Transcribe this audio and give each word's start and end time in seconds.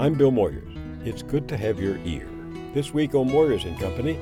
I'm 0.00 0.14
Bill 0.14 0.32
Moyers. 0.32 1.06
It's 1.06 1.22
good 1.22 1.46
to 1.50 1.58
have 1.58 1.78
your 1.78 1.98
ear. 2.06 2.26
This 2.72 2.94
week 2.94 3.14
on 3.14 3.28
Moyers 3.28 3.66
and 3.66 3.78
Company, 3.78 4.18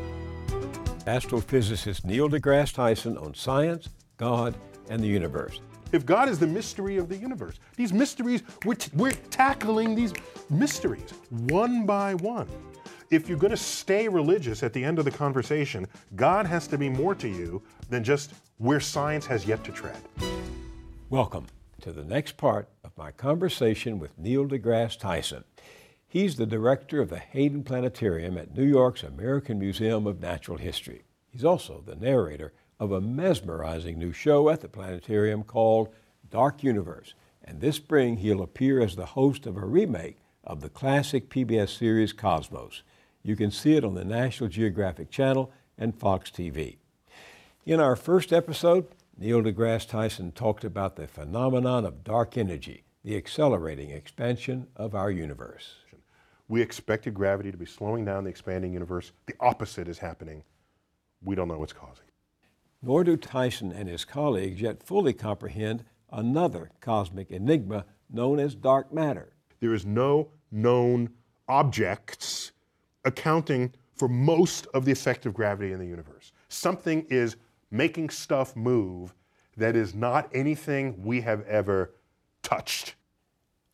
astrophysicist 1.06 2.04
Neil 2.04 2.28
deGrasse 2.28 2.74
Tyson 2.74 3.16
on 3.16 3.32
science, 3.32 3.88
God, 4.16 4.56
and 4.90 5.00
the 5.00 5.06
universe. 5.06 5.60
If 5.92 6.04
God 6.04 6.28
is 6.28 6.40
the 6.40 6.48
mystery 6.48 6.96
of 6.96 7.08
the 7.08 7.16
universe, 7.16 7.60
these 7.76 7.92
mysteries, 7.92 8.42
we're, 8.64 8.74
t- 8.74 8.90
we're 8.96 9.12
tackling 9.30 9.94
these 9.94 10.12
mysteries 10.50 11.12
one 11.46 11.86
by 11.86 12.14
one. 12.14 12.48
If 13.12 13.28
you're 13.28 13.38
going 13.38 13.52
to 13.52 13.56
stay 13.56 14.08
religious 14.08 14.64
at 14.64 14.72
the 14.72 14.82
end 14.82 14.98
of 14.98 15.04
the 15.04 15.12
conversation, 15.12 15.86
God 16.16 16.44
has 16.44 16.66
to 16.66 16.76
be 16.76 16.88
more 16.88 17.14
to 17.14 17.28
you 17.28 17.62
than 17.88 18.02
just 18.02 18.32
where 18.56 18.80
science 18.80 19.26
has 19.26 19.46
yet 19.46 19.62
to 19.62 19.70
tread. 19.70 20.02
Welcome 21.08 21.46
to 21.82 21.92
the 21.92 22.02
next 22.02 22.36
part 22.36 22.68
my 22.98 23.12
conversation 23.12 24.00
with 24.00 24.18
Neil 24.18 24.44
deGrasse 24.48 24.98
Tyson. 24.98 25.44
He's 26.08 26.34
the 26.34 26.46
director 26.46 27.00
of 27.00 27.10
the 27.10 27.20
Hayden 27.20 27.62
Planetarium 27.62 28.36
at 28.36 28.56
New 28.56 28.64
York's 28.64 29.04
American 29.04 29.60
Museum 29.60 30.04
of 30.04 30.20
Natural 30.20 30.58
History. 30.58 31.04
He's 31.30 31.44
also 31.44 31.80
the 31.86 31.94
narrator 31.94 32.52
of 32.80 32.90
a 32.90 33.00
mesmerizing 33.00 34.00
new 34.00 34.12
show 34.12 34.48
at 34.48 34.62
the 34.62 34.68
planetarium 34.68 35.44
called 35.44 35.94
Dark 36.28 36.64
Universe. 36.64 37.14
And 37.44 37.60
this 37.60 37.76
spring, 37.76 38.16
he'll 38.16 38.42
appear 38.42 38.80
as 38.80 38.96
the 38.96 39.06
host 39.06 39.46
of 39.46 39.56
a 39.56 39.64
remake 39.64 40.16
of 40.42 40.60
the 40.60 40.68
classic 40.68 41.30
PBS 41.30 41.78
series 41.78 42.12
Cosmos. 42.12 42.82
You 43.22 43.36
can 43.36 43.52
see 43.52 43.76
it 43.76 43.84
on 43.84 43.94
the 43.94 44.04
National 44.04 44.50
Geographic 44.50 45.08
Channel 45.08 45.52
and 45.78 45.94
Fox 45.94 46.32
TV. 46.32 46.78
In 47.64 47.78
our 47.78 47.94
first 47.94 48.32
episode, 48.32 48.88
Neil 49.16 49.40
deGrasse 49.40 49.88
Tyson 49.88 50.32
talked 50.32 50.64
about 50.64 50.96
the 50.96 51.06
phenomenon 51.06 51.84
of 51.84 52.02
dark 52.02 52.36
energy, 52.36 52.82
the 53.08 53.16
accelerating 53.16 53.90
expansion 53.90 54.66
of 54.76 54.94
our 54.94 55.10
universe. 55.10 55.76
We 56.46 56.60
expected 56.60 57.14
gravity 57.14 57.50
to 57.50 57.56
be 57.56 57.64
slowing 57.64 58.04
down 58.04 58.24
the 58.24 58.28
expanding 58.28 58.74
universe. 58.74 59.12
The 59.24 59.32
opposite 59.40 59.88
is 59.88 59.96
happening. 59.96 60.44
We 61.24 61.34
don't 61.34 61.48
know 61.48 61.58
what's 61.58 61.72
causing. 61.72 62.04
Nor 62.82 63.04
do 63.04 63.16
Tyson 63.16 63.72
and 63.72 63.88
his 63.88 64.04
colleagues 64.04 64.60
yet 64.60 64.82
fully 64.82 65.14
comprehend 65.14 65.86
another 66.12 66.70
cosmic 66.82 67.30
enigma 67.30 67.86
known 68.10 68.38
as 68.38 68.54
dark 68.54 68.92
matter. 68.92 69.32
There 69.60 69.72
is 69.72 69.86
no 69.86 70.28
known 70.52 71.08
objects 71.48 72.52
accounting 73.06 73.72
for 73.96 74.08
most 74.08 74.66
of 74.74 74.84
the 74.84 74.92
effect 74.92 75.24
of 75.24 75.32
gravity 75.32 75.72
in 75.72 75.78
the 75.78 75.86
universe. 75.86 76.32
Something 76.50 77.06
is 77.08 77.36
making 77.70 78.10
stuff 78.10 78.54
move 78.54 79.14
that 79.56 79.76
is 79.76 79.94
not 79.94 80.28
anything 80.34 81.02
we 81.02 81.22
have 81.22 81.40
ever 81.46 81.94
touched. 82.42 82.96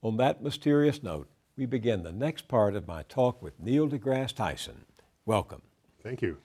On 0.04 0.18
that 0.18 0.42
mysterious 0.42 1.02
note, 1.02 1.30
we 1.56 1.64
begin 1.64 2.02
the 2.02 2.12
next 2.12 2.46
part 2.46 2.76
of 2.76 2.86
my 2.86 3.04
talk 3.04 3.40
with 3.40 3.58
Neil 3.58 3.88
deGrasse 3.88 4.34
Tyson. 4.34 4.84
Welcome. 5.24 5.62
Thank 6.02 6.20
you. 6.20 6.36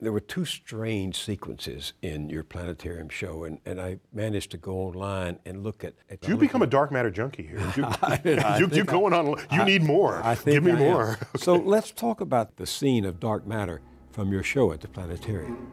There 0.00 0.10
were 0.10 0.18
two 0.18 0.44
strange 0.44 1.22
sequences 1.22 1.92
in 2.02 2.28
your 2.28 2.42
planetarium 2.42 3.08
show, 3.08 3.44
and, 3.44 3.60
and 3.64 3.80
I 3.80 4.00
managed 4.12 4.50
to 4.50 4.56
go 4.56 4.78
online 4.78 5.38
and 5.46 5.62
look 5.62 5.84
at. 5.84 5.94
at 6.10 6.26
you 6.26 6.36
become 6.36 6.62
a 6.62 6.66
dark 6.66 6.90
matter 6.90 7.08
junkie 7.08 7.44
here. 7.44 7.60
You, 7.76 7.86
you, 8.58 8.68
you 8.78 8.84
going 8.84 9.12
on. 9.12 9.26
You 9.26 9.36
I, 9.60 9.64
need 9.64 9.84
more. 9.84 10.20
I 10.24 10.34
think 10.34 10.56
Give 10.56 10.64
me 10.64 10.72
more. 10.72 11.10
Okay. 11.10 11.26
So 11.36 11.54
let's 11.54 11.92
talk 11.92 12.20
about 12.20 12.56
the 12.56 12.66
scene 12.66 13.04
of 13.04 13.20
dark 13.20 13.46
matter 13.46 13.80
from 14.10 14.32
your 14.32 14.42
show 14.42 14.72
at 14.72 14.80
the 14.80 14.88
planetarium. 14.88 15.70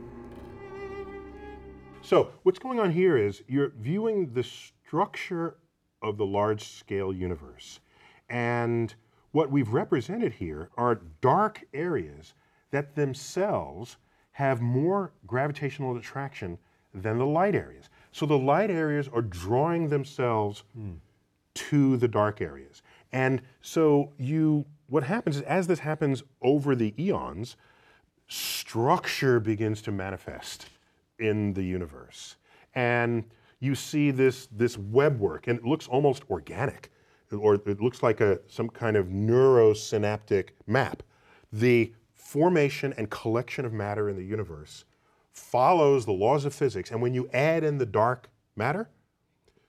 So 2.03 2.33
what's 2.44 2.59
going 2.59 2.80
on 2.80 2.92
here 2.92 3.17
is 3.17 3.42
you're 3.48 3.73
viewing 3.80 4.31
the 4.33 4.44
structure 4.44 5.55
of 6.02 6.18
the 6.18 6.26
large 6.26 6.64
scale 6.64 7.14
universe. 7.14 7.80
And 8.30 8.94
what 9.32 9.52
we've 9.52 9.74
represented 9.74 10.34
here 10.34 10.70
are 10.78 11.02
dark 11.22 11.64
areas 11.74 12.34
that 12.72 12.96
themselves 12.96 13.98
have 14.32 14.62
more 14.62 15.12
gravitational 15.28 15.96
attraction 15.98 16.58
than 16.94 17.17
the 17.17 17.26
light 17.26 17.56
areas. 17.56 17.90
So 18.11 18.26
the 18.26 18.38
light 18.38 18.70
areas 18.70 19.10
are 19.14 19.22
drawing 19.22 19.90
themselves 19.90 20.64
mm. 20.78 20.98
to 21.54 21.98
the 21.98 22.08
dark 22.08 22.42
areas. 22.42 22.82
And 23.11 23.42
so 23.61 24.11
you 24.17 24.66
what 24.88 25.04
happens 25.04 25.38
is 25.38 25.42
as 25.44 25.67
this 25.67 25.80
happens 25.80 26.22
over 26.42 26.76
the 26.76 26.94
eons, 27.02 27.56
structure 28.28 29.40
begins 29.40 29.82
to 29.84 29.92
manifest 29.92 30.67
in 31.17 31.54
the 31.54 31.64
universe. 31.64 32.36
And 32.76 33.23
you 33.61 33.76
see 33.76 34.11
this, 34.11 34.48
this 34.52 34.77
web 34.77 35.20
work, 35.20 35.48
and 35.48 35.60
it 35.60 35.64
looks 35.64 35.88
almost 35.88 36.23
organic, 36.30 36.92
or 37.32 37.55
it 37.55 37.80
looks 37.80 38.04
like 38.04 38.20
a, 38.20 38.39
some 38.48 38.67
kind 38.67 38.98
of 38.98 39.08
neurosynaptic 39.08 40.49
map. 40.67 41.04
The 41.54 41.94
formation 42.14 42.94
and 42.98 43.10
collection 43.10 43.64
of 43.64 43.72
matter 43.72 44.10
in 44.10 44.17
the 44.17 44.23
universe 44.23 44.83
follows 45.32 46.05
the 46.05 46.11
laws 46.11 46.44
of 46.44 46.54
physics. 46.54 46.92
And 46.92 47.02
when 47.02 47.14
you 47.14 47.30
add 47.32 47.64
in 47.64 47.77
the 47.77 47.86
dark 47.86 48.30
matter, 48.55 48.89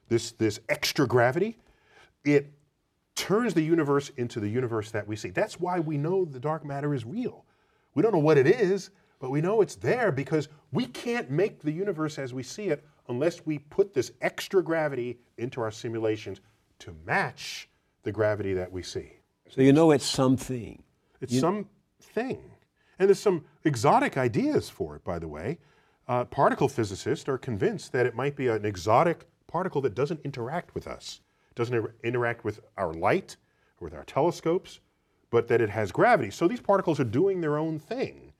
this, 0.08 0.32
this 0.32 0.58
extra 0.68 1.06
gravity, 1.06 1.58
it 2.24 2.50
turns 3.14 3.52
the 3.52 3.62
universe 3.62 4.10
into 4.16 4.40
the 4.40 4.48
universe 4.48 4.90
that 4.90 5.06
we 5.06 5.16
see. 5.16 5.30
That's 5.30 5.60
why 5.60 5.80
we 5.80 5.98
know 5.98 6.24
the 6.24 6.40
dark 6.40 6.64
matter 6.64 6.94
is 6.94 7.04
real. 7.04 7.44
We 7.94 8.02
don't 8.02 8.12
know 8.12 8.18
what 8.18 8.38
it 8.38 8.46
is, 8.46 8.90
but 9.20 9.30
we 9.30 9.42
know 9.42 9.60
it's 9.60 9.76
there 9.76 10.10
because 10.10 10.48
we 10.72 10.86
can't 10.86 11.30
make 11.30 11.60
the 11.60 11.70
universe 11.70 12.18
as 12.18 12.32
we 12.32 12.42
see 12.42 12.68
it 12.68 12.84
unless 13.12 13.44
we 13.44 13.58
put 13.58 13.92
this 13.94 14.10
extra 14.20 14.62
gravity 14.62 15.18
into 15.36 15.60
our 15.60 15.70
simulations 15.70 16.40
to 16.78 16.94
match 17.06 17.68
the 18.02 18.10
gravity 18.10 18.54
that 18.54 18.72
we 18.72 18.82
see. 18.82 19.12
So 19.48 19.60
you 19.60 19.72
know 19.72 19.90
it's 19.90 20.04
something. 20.04 20.82
It's 21.20 21.34
you... 21.34 21.40
something. 21.40 22.40
And 22.98 23.08
there's 23.08 23.20
some 23.20 23.44
exotic 23.64 24.16
ideas 24.16 24.70
for 24.70 24.96
it, 24.96 25.04
by 25.04 25.18
the 25.18 25.28
way. 25.28 25.58
Uh, 26.08 26.24
particle 26.24 26.68
physicists 26.68 27.28
are 27.28 27.38
convinced 27.38 27.92
that 27.92 28.06
it 28.06 28.14
might 28.14 28.34
be 28.34 28.48
an 28.48 28.64
exotic 28.64 29.26
particle 29.46 29.80
that 29.82 29.94
doesn't 29.94 30.20
interact 30.24 30.74
with 30.74 30.86
us, 30.88 31.20
doesn't 31.54 31.74
inter- 31.74 31.94
interact 32.02 32.44
with 32.44 32.60
our 32.76 32.94
light 32.94 33.36
or 33.80 33.84
with 33.84 33.94
our 33.94 34.04
telescopes, 34.04 34.80
but 35.30 35.48
that 35.48 35.60
it 35.60 35.70
has 35.70 35.92
gravity. 35.92 36.30
So 36.30 36.48
these 36.48 36.60
particles 36.60 36.98
are 36.98 37.04
doing 37.04 37.40
their 37.40 37.58
own 37.58 37.78
thing 37.78 38.31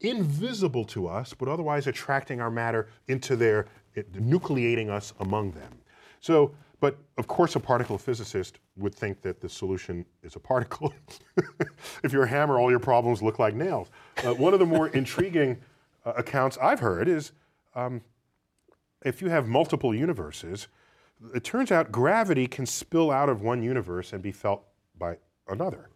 invisible 0.00 0.84
to 0.86 1.06
us, 1.06 1.34
but 1.34 1.48
otherwise 1.48 1.86
attracting 1.86 2.40
our 2.40 2.50
matter 2.50 2.88
into 3.08 3.36
their, 3.36 3.66
it, 3.94 4.12
nucleating 4.12 4.88
us 4.88 5.12
among 5.20 5.52
them. 5.52 5.72
So, 6.20 6.54
but 6.80 6.96
of 7.18 7.26
course, 7.26 7.56
a 7.56 7.60
particle 7.60 7.98
physicist 7.98 8.58
would 8.76 8.94
think 8.94 9.20
that 9.22 9.40
the 9.40 9.48
solution 9.48 10.06
is 10.22 10.36
a 10.36 10.40
particle. 10.40 10.94
if 12.02 12.12
you're 12.12 12.24
a 12.24 12.28
hammer, 12.28 12.58
all 12.58 12.70
your 12.70 12.80
problems 12.80 13.22
look 13.22 13.38
like 13.38 13.54
nails. 13.54 13.88
Uh, 14.24 14.34
one 14.34 14.54
of 14.54 14.60
the 14.60 14.66
more 14.66 14.88
intriguing 14.96 15.58
uh, 16.06 16.12
accounts 16.16 16.56
I've 16.60 16.80
heard 16.80 17.08
is 17.08 17.32
um, 17.74 18.00
if 19.04 19.20
you 19.20 19.28
have 19.28 19.46
multiple 19.46 19.94
universes, 19.94 20.68
it 21.34 21.44
turns 21.44 21.70
out 21.70 21.92
gravity 21.92 22.46
can 22.46 22.64
spill 22.64 23.10
out 23.10 23.28
of 23.28 23.42
one 23.42 23.62
universe 23.62 24.12
and 24.14 24.22
be 24.22 24.32
felt 24.32 24.64
by 24.98 25.18
another. 25.48 25.90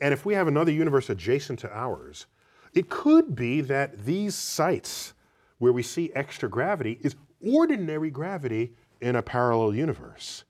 And 0.00 0.12
if 0.14 0.24
we 0.24 0.34
have 0.34 0.48
another 0.48 0.72
universe 0.72 1.10
adjacent 1.10 1.58
to 1.60 1.76
ours, 1.76 2.26
it 2.74 2.88
could 2.88 3.34
be 3.34 3.60
that 3.62 4.04
these 4.04 4.34
sites 4.34 5.14
where 5.58 5.72
we 5.72 5.82
see 5.82 6.10
extra 6.14 6.48
gravity 6.48 6.98
is 7.02 7.14
ordinary 7.44 8.10
gravity 8.10 8.72
in 9.00 9.16
a 9.16 9.22
parallel 9.22 9.74
universe. 9.74 10.44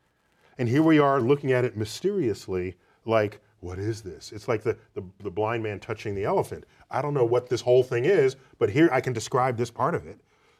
And 0.59 0.69
here 0.69 0.83
we 0.83 0.99
are 0.99 1.21
looking 1.21 1.53
at 1.53 1.65
it 1.65 1.77
mysteriously, 1.77 2.77
like, 3.05 3.41
what 3.61 3.79
is 3.79 4.03
this? 4.03 4.33
It's 4.33 4.49
like 4.49 4.63
the, 4.63 4.77
the, 4.95 5.03
the, 5.23 5.31
blind 5.31 5.63
man 5.63 5.79
touching 5.81 6.15
the 6.15 6.25
elephant. 6.25 6.65
I 6.91 7.01
don't 7.01 7.15
know 7.15 7.25
what 7.25 7.49
this 7.49 7.61
whole 7.61 7.83
thing 7.83 8.05
is, 8.05 8.37
but 8.59 8.69
here 8.69 8.89
I 8.93 9.01
can 9.01 9.13
describe 9.13 9.57
this 9.57 9.71
part 9.71 9.95
of 9.95 10.07
it. 10.07 10.19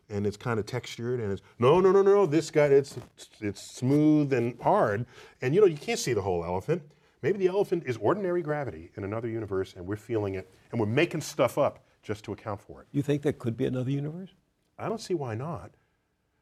And 0.09 0.27
it's 0.27 0.37
kind 0.37 0.61
of 0.61 0.67
textured 0.67 1.21
and 1.21 1.33
it's, 1.33 1.43
no, 1.59 1.81
no, 1.81 1.91
no, 1.91 2.03
no, 2.03 2.27
this 2.27 2.51
guy, 2.51 2.67
it's, 2.67 2.97
it's 3.41 3.63
smooth 3.63 4.33
and 4.33 4.61
hard. 4.61 5.07
And 5.41 5.55
you 5.55 5.61
know, 5.61 5.67
you 5.67 5.77
can't 5.77 5.99
see 5.99 6.13
the 6.13 6.23
whole 6.23 6.45
elephant. 6.45 6.83
Maybe 7.23 7.39
the 7.39 7.47
elephant 7.47 7.85
is 7.87 7.97
ordinary 7.99 8.43
gravity 8.43 8.91
in 8.97 9.05
another 9.05 9.29
universe 9.29 9.75
and 9.77 9.87
we're 9.87 9.97
feeling 9.97 10.35
it 10.35 10.51
and 10.73 10.81
we're 10.81 10.87
making 10.87 11.21
stuff 11.21 11.57
up 11.57 11.85
just 12.03 12.25
to 12.25 12.33
account 12.33 12.61
for 12.61 12.81
it. 12.83 12.89
You 12.91 13.03
think 13.03 13.23
there 13.23 13.33
could 13.33 13.57
be 13.57 13.65
another 13.65 13.91
universe? 13.91 14.31
I 14.79 14.89
don't 14.89 15.01
see 15.01 15.15
why 15.15 15.37
not. 15.37 15.71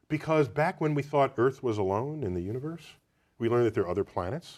Because 0.09 0.47
back 0.47 0.81
when 0.81 0.95
we 0.95 1.03
thought 1.03 1.33
Earth 1.37 1.61
was 1.61 1.77
alone 1.77 2.23
in 2.23 2.33
the 2.33 2.41
universe, 2.41 2.83
we 3.37 3.47
learned 3.47 3.67
that 3.67 3.75
there 3.75 3.83
are 3.83 3.89
other 3.89 4.03
planets, 4.03 4.57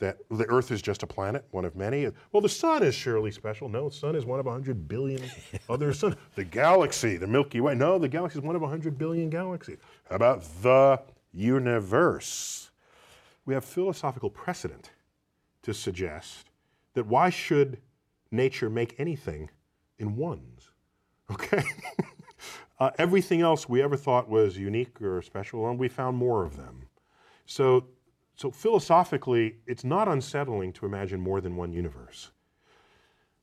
that 0.00 0.18
the 0.30 0.44
Earth 0.46 0.70
is 0.70 0.82
just 0.82 1.02
a 1.02 1.06
planet, 1.06 1.44
one 1.52 1.64
of 1.64 1.74
many. 1.74 2.08
Well, 2.32 2.40
the 2.40 2.48
sun 2.48 2.82
is 2.82 2.94
surely 2.94 3.30
special. 3.30 3.68
No, 3.68 3.88
the 3.88 3.94
sun 3.94 4.14
is 4.14 4.24
one 4.24 4.40
of 4.40 4.46
100 4.46 4.88
billion 4.88 5.22
other 5.70 5.92
suns. 5.94 6.16
The 6.34 6.44
galaxy, 6.44 7.16
the 7.16 7.26
Milky 7.26 7.60
Way. 7.60 7.76
No, 7.76 7.98
the 7.98 8.08
galaxy 8.08 8.40
is 8.40 8.44
one 8.44 8.56
of 8.56 8.62
100 8.62 8.98
billion 8.98 9.30
galaxies. 9.30 9.78
How 10.08 10.16
about 10.16 10.44
the 10.62 11.00
universe? 11.32 12.70
We 13.46 13.54
have 13.54 13.64
philosophical 13.64 14.30
precedent 14.30 14.90
to 15.68 15.74
suggest 15.74 16.50
that 16.94 17.06
why 17.06 17.28
should 17.28 17.78
nature 18.30 18.70
make 18.70 18.94
anything 18.98 19.50
in 19.98 20.16
ones? 20.16 20.70
Okay? 21.30 21.62
uh, 22.80 22.90
everything 22.96 23.42
else 23.42 23.68
we 23.68 23.82
ever 23.82 23.98
thought 23.98 24.30
was 24.30 24.56
unique 24.56 24.98
or 25.02 25.20
special, 25.20 25.68
and 25.68 25.78
we 25.78 25.88
found 25.88 26.16
more 26.16 26.42
of 26.42 26.56
them. 26.56 26.88
So, 27.44 27.84
So 28.34 28.50
philosophically, 28.50 29.56
it's 29.66 29.84
not 29.84 30.08
unsettling 30.08 30.72
to 30.74 30.86
imagine 30.86 31.20
more 31.20 31.42
than 31.42 31.54
one 31.54 31.70
universe. 31.70 32.30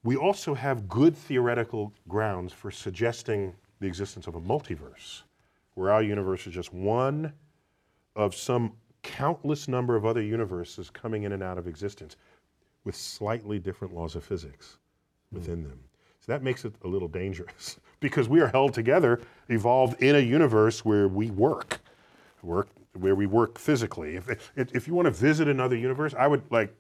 We 0.04 0.16
also 0.16 0.56
have 0.56 0.88
good 0.88 1.16
theoretical 1.16 1.94
grounds 2.08 2.54
for 2.54 2.72
suggesting 2.72 3.54
the 3.80 3.88
existence 3.88 4.26
of 4.26 4.34
a 4.34 4.42
multiverse, 4.42 5.22
where 5.76 5.92
our 5.92 6.02
universe 6.02 6.48
is 6.48 6.54
just 6.54 6.74
one 6.74 7.34
of 8.16 8.34
some 8.34 8.78
countless 9.06 9.68
number 9.68 9.96
of 9.96 10.06
other 10.06 10.22
universes 10.22 10.90
coming 10.90 11.24
in 11.24 11.32
and 11.32 11.44
out 11.44 11.58
of 11.58 11.68
existence 11.68 12.18
with 12.84 12.96
slightly 12.96 13.60
different 13.60 13.94
laws 13.94 14.16
of 14.16 14.24
physics 14.24 14.78
within 15.32 15.64
them. 15.64 15.80
So 16.20 16.32
that 16.32 16.44
makes 16.44 16.66
it 16.66 16.74
a 16.84 16.88
little 16.88 17.08
dangerous 17.08 17.80
because 18.00 18.28
we 18.28 18.42
are 18.42 18.48
held 18.48 18.74
together, 18.74 19.22
evolved 19.50 20.02
in 20.02 20.16
a 20.16 20.20
universe 20.20 20.84
where 20.84 21.08
we 21.08 21.30
work, 21.32 21.80
work 22.42 22.68
where 22.94 23.16
we 23.16 23.26
work 23.26 23.60
physically. 23.60 24.16
If, 24.16 24.52
if, 24.56 24.76
if 24.76 24.88
you 24.88 24.96
want 24.96 25.06
to 25.06 25.12
visit 25.12 25.48
another 25.48 25.76
universe, 25.76 26.14
I 26.18 26.28
would 26.28 26.44
like, 26.50 26.74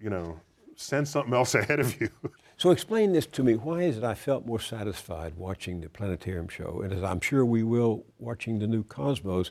you 0.00 0.10
know, 0.10 0.38
send 0.76 1.08
something 1.08 1.34
else 1.34 1.54
ahead 1.56 1.80
of 1.80 2.00
you. 2.00 2.10
So 2.56 2.70
explain 2.70 3.12
this 3.12 3.26
to 3.26 3.42
me. 3.42 3.54
Why 3.54 3.82
is 3.82 3.98
it 3.98 4.04
I 4.04 4.14
felt 4.14 4.46
more 4.46 4.60
satisfied 4.60 5.34
watching 5.36 5.80
the 5.80 5.88
planetarium 5.88 6.48
show, 6.48 6.82
and 6.82 6.92
as 6.92 7.02
I'm 7.02 7.20
sure 7.20 7.44
we 7.44 7.62
will 7.62 8.04
watching 8.18 8.58
the 8.58 8.66
new 8.66 8.84
Cosmos, 8.84 9.50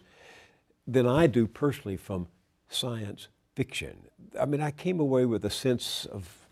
than 0.88 1.06
I 1.06 1.28
do 1.28 1.48
personally 1.48 1.98
from 1.98 2.28
science 2.70 3.28
fiction? 3.56 3.98
I 4.40 4.46
mean, 4.46 4.62
I 4.62 4.72
came 4.72 5.00
away 5.00 5.26
with 5.26 5.44
a 5.46 5.50
sense 5.50 6.06
of 6.06 6.48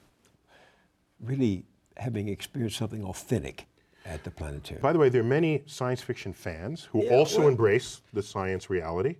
really 1.19 1.65
having 1.97 2.27
experienced 2.27 2.77
something 2.77 3.03
authentic 3.03 3.65
at 4.05 4.23
the 4.23 4.31
planetarium. 4.31 4.81
By 4.81 4.93
the 4.93 4.99
way, 4.99 5.09
there 5.09 5.21
are 5.21 5.23
many 5.23 5.63
science 5.65 6.01
fiction 6.01 6.33
fans 6.33 6.83
who 6.91 7.03
Yeah, 7.03 7.11
also 7.11 7.39
well- 7.39 7.47
embrace 7.49 8.01
the 8.13 8.21
science 8.21 8.69
reality, 8.69 9.15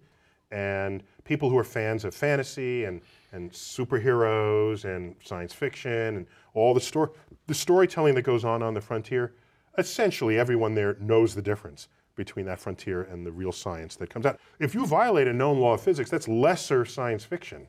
and 0.52 1.04
people 1.24 1.50
who 1.50 1.58
are 1.58 1.64
fans 1.64 2.06
of 2.06 2.14
fantasy 2.14 2.84
and, 2.86 3.02
and 3.32 3.52
superheroes 3.52 4.86
and 4.86 5.16
science 5.24 5.54
fiction 5.54 6.18
and 6.18 6.28
all 6.54 6.74
the 6.74 6.82
story, 6.82 7.10
the 7.48 7.54
storytelling 7.54 8.14
that 8.16 8.22
goes 8.22 8.46
on 8.46 8.62
on 8.62 8.74
the 8.74 8.82
frontier. 8.82 9.34
Essentially, 9.78 10.38
everyone 10.38 10.76
there 10.76 10.96
knows 11.00 11.34
the 11.36 11.42
difference 11.42 11.88
between 12.16 12.46
that 12.46 12.60
frontier 12.60 13.04
and 13.04 13.26
the 13.26 13.32
real 13.32 13.52
science 13.52 13.96
that 13.98 14.10
comes 14.10 14.26
out. 14.26 14.40
If 14.60 14.74
you 14.74 14.86
violate 14.86 15.28
a 15.28 15.34
known 15.34 15.60
law 15.60 15.74
of 15.74 15.82
physics, 15.82 16.10
that's 16.10 16.28
lesser 16.28 16.86
science 16.86 17.24
fiction 17.24 17.68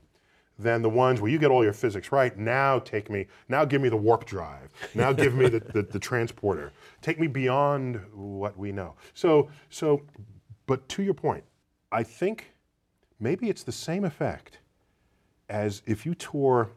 than 0.58 0.80
the 0.82 0.88
ones 0.88 1.20
where 1.20 1.30
you 1.30 1.38
get 1.38 1.50
all 1.50 1.62
your 1.62 1.72
physics 1.72 2.12
right. 2.12 2.36
Now 2.38 2.78
take 2.78 3.10
me, 3.10 3.26
now 3.48 3.64
give 3.64 3.82
me 3.82 3.88
the 3.88 3.96
warp 3.96 4.24
drive. 4.24 4.72
Now 4.94 5.12
give 5.12 5.34
me 5.34 5.48
the, 5.48 5.60
the, 5.60 5.82
the 5.82 5.98
transporter. 5.98 6.72
Take 7.02 7.20
me 7.20 7.26
beyond 7.26 8.00
what 8.14 8.56
we 8.56 8.72
know. 8.72 8.94
So, 9.14 9.50
so, 9.68 10.02
but 10.66 10.88
to 10.90 11.02
your 11.02 11.14
point, 11.14 11.44
I 11.92 12.02
think 12.02 12.52
maybe 13.20 13.48
it's 13.48 13.62
the 13.62 13.72
same 13.72 14.04
effect 14.04 14.58
as 15.48 15.82
if 15.86 16.06
you 16.06 16.14
tour 16.14 16.70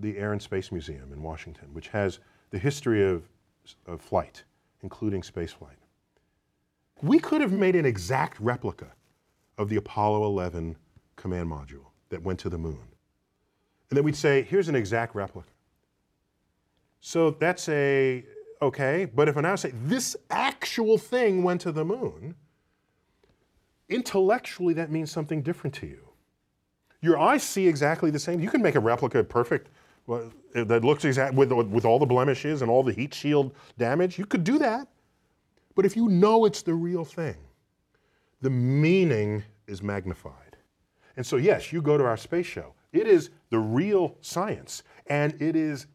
the 0.00 0.18
Air 0.18 0.32
and 0.32 0.42
Space 0.42 0.72
Museum 0.72 1.12
in 1.12 1.22
Washington, 1.22 1.68
which 1.72 1.88
has 1.88 2.18
the 2.50 2.58
history 2.58 3.04
of, 3.08 3.22
of 3.86 4.00
flight, 4.00 4.42
including 4.82 5.22
space 5.22 5.52
flight. 5.52 5.76
We 7.02 7.18
could 7.18 7.40
have 7.40 7.52
made 7.52 7.74
an 7.74 7.84
exact 7.84 8.38
replica 8.40 8.92
of 9.58 9.68
the 9.68 9.76
Apollo 9.76 10.24
11 10.24 10.76
command 11.16 11.50
module 11.50 11.86
that 12.10 12.22
went 12.22 12.38
to 12.40 12.48
the 12.48 12.58
moon. 12.58 12.80
And 13.90 13.96
then 13.96 14.04
we'd 14.04 14.16
say, 14.16 14.42
here's 14.42 14.68
an 14.68 14.74
exact 14.74 15.14
replica. 15.14 15.48
So 17.00 17.32
that's 17.32 17.68
a, 17.68 18.24
okay, 18.62 19.04
but 19.04 19.28
if 19.28 19.36
I 19.36 19.40
now 19.40 19.56
say, 19.56 19.72
this 19.84 20.16
actual 20.30 20.96
thing 20.96 21.42
went 21.42 21.60
to 21.62 21.72
the 21.72 21.84
moon, 21.84 22.36
intellectually 23.88 24.72
that 24.74 24.90
means 24.90 25.10
something 25.10 25.42
different 25.42 25.74
to 25.76 25.86
you. 25.86 26.08
Your 27.00 27.18
eyes 27.18 27.42
see 27.42 27.66
exactly 27.66 28.12
the 28.12 28.20
same. 28.20 28.40
You 28.40 28.48
can 28.48 28.62
make 28.62 28.76
a 28.76 28.80
replica 28.80 29.24
perfect 29.24 29.68
that 30.54 30.84
looks 30.84 31.04
exact 31.04 31.34
with, 31.34 31.50
with 31.50 31.84
all 31.84 31.98
the 31.98 32.06
blemishes 32.06 32.62
and 32.62 32.70
all 32.70 32.84
the 32.84 32.92
heat 32.92 33.12
shield 33.12 33.52
damage. 33.76 34.18
You 34.18 34.24
could 34.24 34.44
do 34.44 34.58
that. 34.60 34.86
But 35.74 35.86
if 35.86 35.96
you 35.96 36.08
know 36.08 36.44
it's 36.44 36.62
the 36.62 36.74
real 36.74 37.04
thing, 37.04 37.36
the 38.40 38.50
meaning 38.50 39.44
is 39.66 39.82
magnified. 39.82 40.56
And 41.16 41.26
so, 41.26 41.36
yes, 41.36 41.72
you 41.72 41.82
go 41.82 41.96
to 41.98 42.04
our 42.04 42.16
space 42.16 42.46
show. 42.46 42.74
It 42.92 43.06
is 43.06 43.30
the 43.50 43.58
real 43.58 44.16
science, 44.20 44.82
and 45.06 45.40
it 45.40 45.56
is 45.56 45.86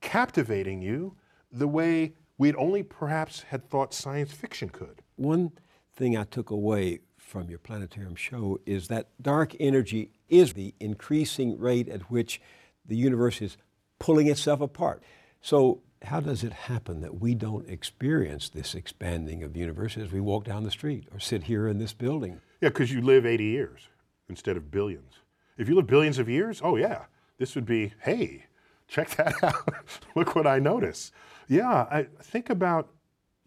captivating 0.00 0.82
you 0.82 1.16
the 1.50 1.68
way 1.68 2.14
we'd 2.38 2.56
only 2.56 2.82
perhaps 2.82 3.42
had 3.42 3.68
thought 3.68 3.94
science 3.94 4.32
fiction 4.32 4.68
could. 4.68 5.02
One 5.16 5.52
thing 5.94 6.16
I 6.16 6.24
took 6.24 6.50
away 6.50 7.00
from 7.16 7.48
your 7.48 7.58
planetarium 7.58 8.16
show 8.16 8.58
is 8.66 8.88
that 8.88 9.10
dark 9.20 9.54
energy 9.60 10.10
is 10.28 10.54
the 10.54 10.74
increasing 10.80 11.58
rate 11.58 11.88
at 11.88 12.10
which 12.10 12.40
the 12.84 12.96
universe 12.96 13.40
is 13.40 13.56
pulling 13.98 14.26
itself 14.26 14.60
apart. 14.60 15.02
So, 15.40 15.82
how 16.04 16.20
does 16.20 16.42
it 16.44 16.52
happen 16.52 17.00
that 17.00 17.20
we 17.20 17.34
don't 17.34 17.68
experience 17.68 18.48
this 18.48 18.74
expanding 18.74 19.42
of 19.42 19.52
the 19.52 19.60
universe 19.60 19.96
as 19.96 20.12
we 20.12 20.20
walk 20.20 20.44
down 20.44 20.64
the 20.64 20.70
street 20.70 21.06
or 21.12 21.20
sit 21.20 21.44
here 21.44 21.68
in 21.68 21.78
this 21.78 21.92
building? 21.92 22.40
Yeah, 22.60 22.68
because 22.68 22.92
you 22.92 23.00
live 23.00 23.26
80 23.26 23.44
years 23.44 23.88
instead 24.28 24.56
of 24.56 24.70
billions. 24.70 25.14
If 25.58 25.68
you 25.68 25.74
live 25.74 25.86
billions 25.86 26.18
of 26.18 26.28
years, 26.28 26.60
oh 26.64 26.76
yeah, 26.76 27.04
this 27.38 27.54
would 27.54 27.66
be, 27.66 27.92
hey, 28.00 28.46
check 28.88 29.10
that 29.16 29.34
out. 29.42 29.68
Look 30.14 30.34
what 30.34 30.46
I 30.46 30.58
notice. 30.58 31.12
Yeah, 31.48 31.86
I 31.90 32.06
think 32.20 32.50
about 32.50 32.88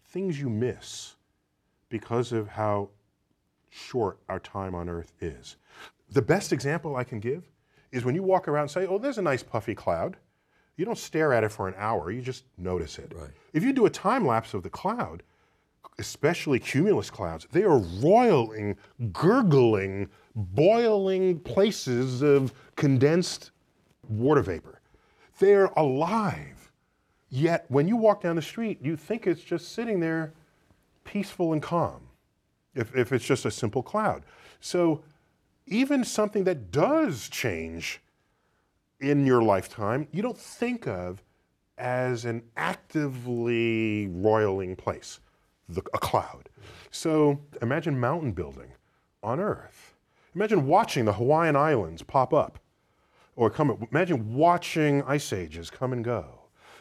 things 0.04 0.40
you 0.40 0.48
miss 0.48 1.16
because 1.88 2.32
of 2.32 2.48
how 2.48 2.90
short 3.70 4.18
our 4.28 4.40
time 4.40 4.74
on 4.74 4.88
Earth 4.88 5.12
is. 5.20 5.56
The 6.10 6.22
best 6.22 6.52
example 6.52 6.96
I 6.96 7.04
can 7.04 7.20
give 7.20 7.50
is 7.92 8.04
when 8.04 8.14
you 8.14 8.22
walk 8.22 8.48
around 8.48 8.62
and 8.62 8.70
say, 8.70 8.86
oh, 8.86 8.98
there's 8.98 9.18
a 9.18 9.22
nice 9.22 9.42
puffy 9.42 9.74
cloud. 9.74 10.16
You 10.76 10.84
don't 10.84 10.98
stare 10.98 11.32
at 11.32 11.42
it 11.44 11.50
for 11.50 11.68
an 11.68 11.74
hour, 11.76 12.10
you 12.10 12.20
just 12.20 12.44
notice 12.58 12.98
it. 12.98 13.12
Right. 13.14 13.30
If 13.52 13.62
you 13.62 13.72
do 13.72 13.86
a 13.86 13.90
time 13.90 14.26
lapse 14.26 14.54
of 14.54 14.62
the 14.62 14.70
cloud, 14.70 15.22
especially 15.98 16.58
cumulus 16.58 17.10
clouds, 17.10 17.46
they 17.50 17.62
are 17.62 17.78
roiling, 17.78 18.76
gurgling, 19.12 20.08
boiling 20.34 21.40
places 21.40 22.22
of 22.22 22.52
condensed 22.76 23.52
water 24.08 24.42
vapor. 24.42 24.80
They're 25.38 25.66
alive. 25.76 26.70
Yet 27.28 27.64
when 27.68 27.88
you 27.88 27.96
walk 27.96 28.22
down 28.22 28.36
the 28.36 28.42
street, 28.42 28.78
you 28.82 28.96
think 28.96 29.26
it's 29.26 29.42
just 29.42 29.72
sitting 29.72 30.00
there 30.00 30.32
peaceful 31.04 31.52
and 31.52 31.62
calm, 31.62 32.02
if, 32.74 32.94
if 32.94 33.12
it's 33.12 33.24
just 33.24 33.46
a 33.46 33.50
simple 33.50 33.82
cloud. 33.82 34.22
So 34.60 35.02
even 35.66 36.04
something 36.04 36.44
that 36.44 36.70
does 36.70 37.28
change 37.28 38.00
in 39.00 39.26
your 39.26 39.42
lifetime, 39.42 40.08
you 40.12 40.22
don't 40.22 40.38
think 40.38 40.86
of 40.86 41.22
as 41.78 42.24
an 42.24 42.42
actively 42.56 44.08
roiling 44.08 44.76
place, 44.76 45.20
the, 45.68 45.82
a 45.92 45.98
cloud. 45.98 46.48
So 46.90 47.40
imagine 47.60 48.00
mountain 48.00 48.32
building 48.32 48.72
on 49.22 49.40
Earth. 49.40 49.94
Imagine 50.34 50.66
watching 50.66 51.04
the 51.04 51.12
Hawaiian 51.14 51.56
Islands 51.56 52.02
pop 52.02 52.32
up, 52.32 52.58
or 53.36 53.50
come. 53.50 53.86
Imagine 53.90 54.34
watching 54.34 55.02
ice 55.02 55.32
ages 55.32 55.70
come 55.70 55.92
and 55.92 56.04
go. 56.04 56.24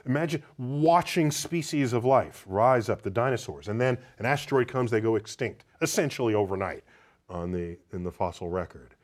Imagine 0.05 0.43
watching 0.57 1.31
species 1.31 1.91
of 1.91 2.05
life 2.05 2.43
rise 2.47 2.89
up, 2.89 3.01
the 3.01 3.09
dinosaurs, 3.09 3.67
and 3.67 3.81
then 3.81 3.97
an 4.19 4.25
asteroid 4.25 4.67
comes, 4.67 4.91
they 4.91 5.01
go 5.01 5.15
extinct, 5.15 5.65
essentially 5.81 6.33
overnight 6.33 6.83
on 7.27 7.51
the, 7.51 7.77
in 7.91 8.03
the 8.03 8.11
fossil 8.11 8.47
record. 8.49 8.94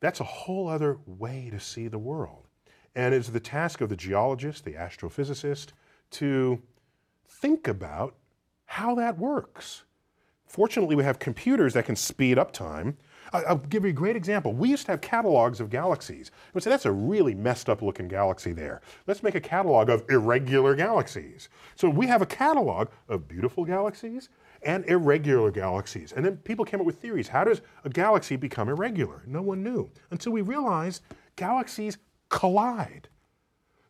That's 0.00 0.20
a 0.20 0.24
whole 0.24 0.68
other 0.68 0.98
way 1.06 1.48
to 1.50 1.60
see 1.60 1.88
the 1.88 1.98
world. 1.98 2.46
And 2.94 3.14
it's 3.14 3.28
the 3.28 3.40
task 3.40 3.80
of 3.80 3.88
the 3.88 3.96
geologist, 3.96 4.64
the 4.64 4.72
astrophysicist, 4.72 5.68
to 6.12 6.60
think 7.28 7.68
about 7.68 8.16
how 8.64 8.94
that 8.96 9.18
works. 9.18 9.84
Fortunately, 10.46 10.96
we 10.96 11.04
have 11.04 11.20
computers 11.20 11.74
that 11.74 11.84
can 11.84 11.94
speed 11.94 12.36
up 12.36 12.50
time. 12.50 12.96
I'll 13.32 13.58
give 13.58 13.84
you 13.84 13.90
a 13.90 13.92
great 13.92 14.16
example. 14.16 14.52
We 14.52 14.70
used 14.70 14.86
to 14.86 14.92
have 14.92 15.00
catalogs 15.00 15.60
of 15.60 15.70
galaxies. 15.70 16.32
We 16.52 16.60
say 16.60 16.70
that's 16.70 16.86
a 16.86 16.90
really 16.90 17.34
messed 17.34 17.68
up 17.68 17.82
looking 17.82 18.08
galaxy 18.08 18.52
there. 18.52 18.80
Let's 19.06 19.22
make 19.22 19.36
a 19.36 19.40
catalog 19.40 19.88
of 19.88 20.02
irregular 20.08 20.74
galaxies. 20.74 21.48
So 21.76 21.88
we 21.88 22.08
have 22.08 22.22
a 22.22 22.26
catalog 22.26 22.88
of 23.08 23.28
beautiful 23.28 23.64
galaxies 23.64 24.28
and 24.62 24.84
irregular 24.86 25.50
galaxies. 25.50 26.12
And 26.12 26.24
then 26.24 26.36
people 26.38 26.64
came 26.64 26.80
up 26.80 26.86
with 26.86 27.00
theories. 27.00 27.28
How 27.28 27.44
does 27.44 27.60
a 27.84 27.88
galaxy 27.88 28.36
become 28.36 28.68
irregular? 28.68 29.22
No 29.26 29.42
one 29.42 29.62
knew 29.62 29.90
until 30.10 30.32
we 30.32 30.42
realized 30.42 31.02
galaxies 31.36 31.98
collide. 32.28 33.08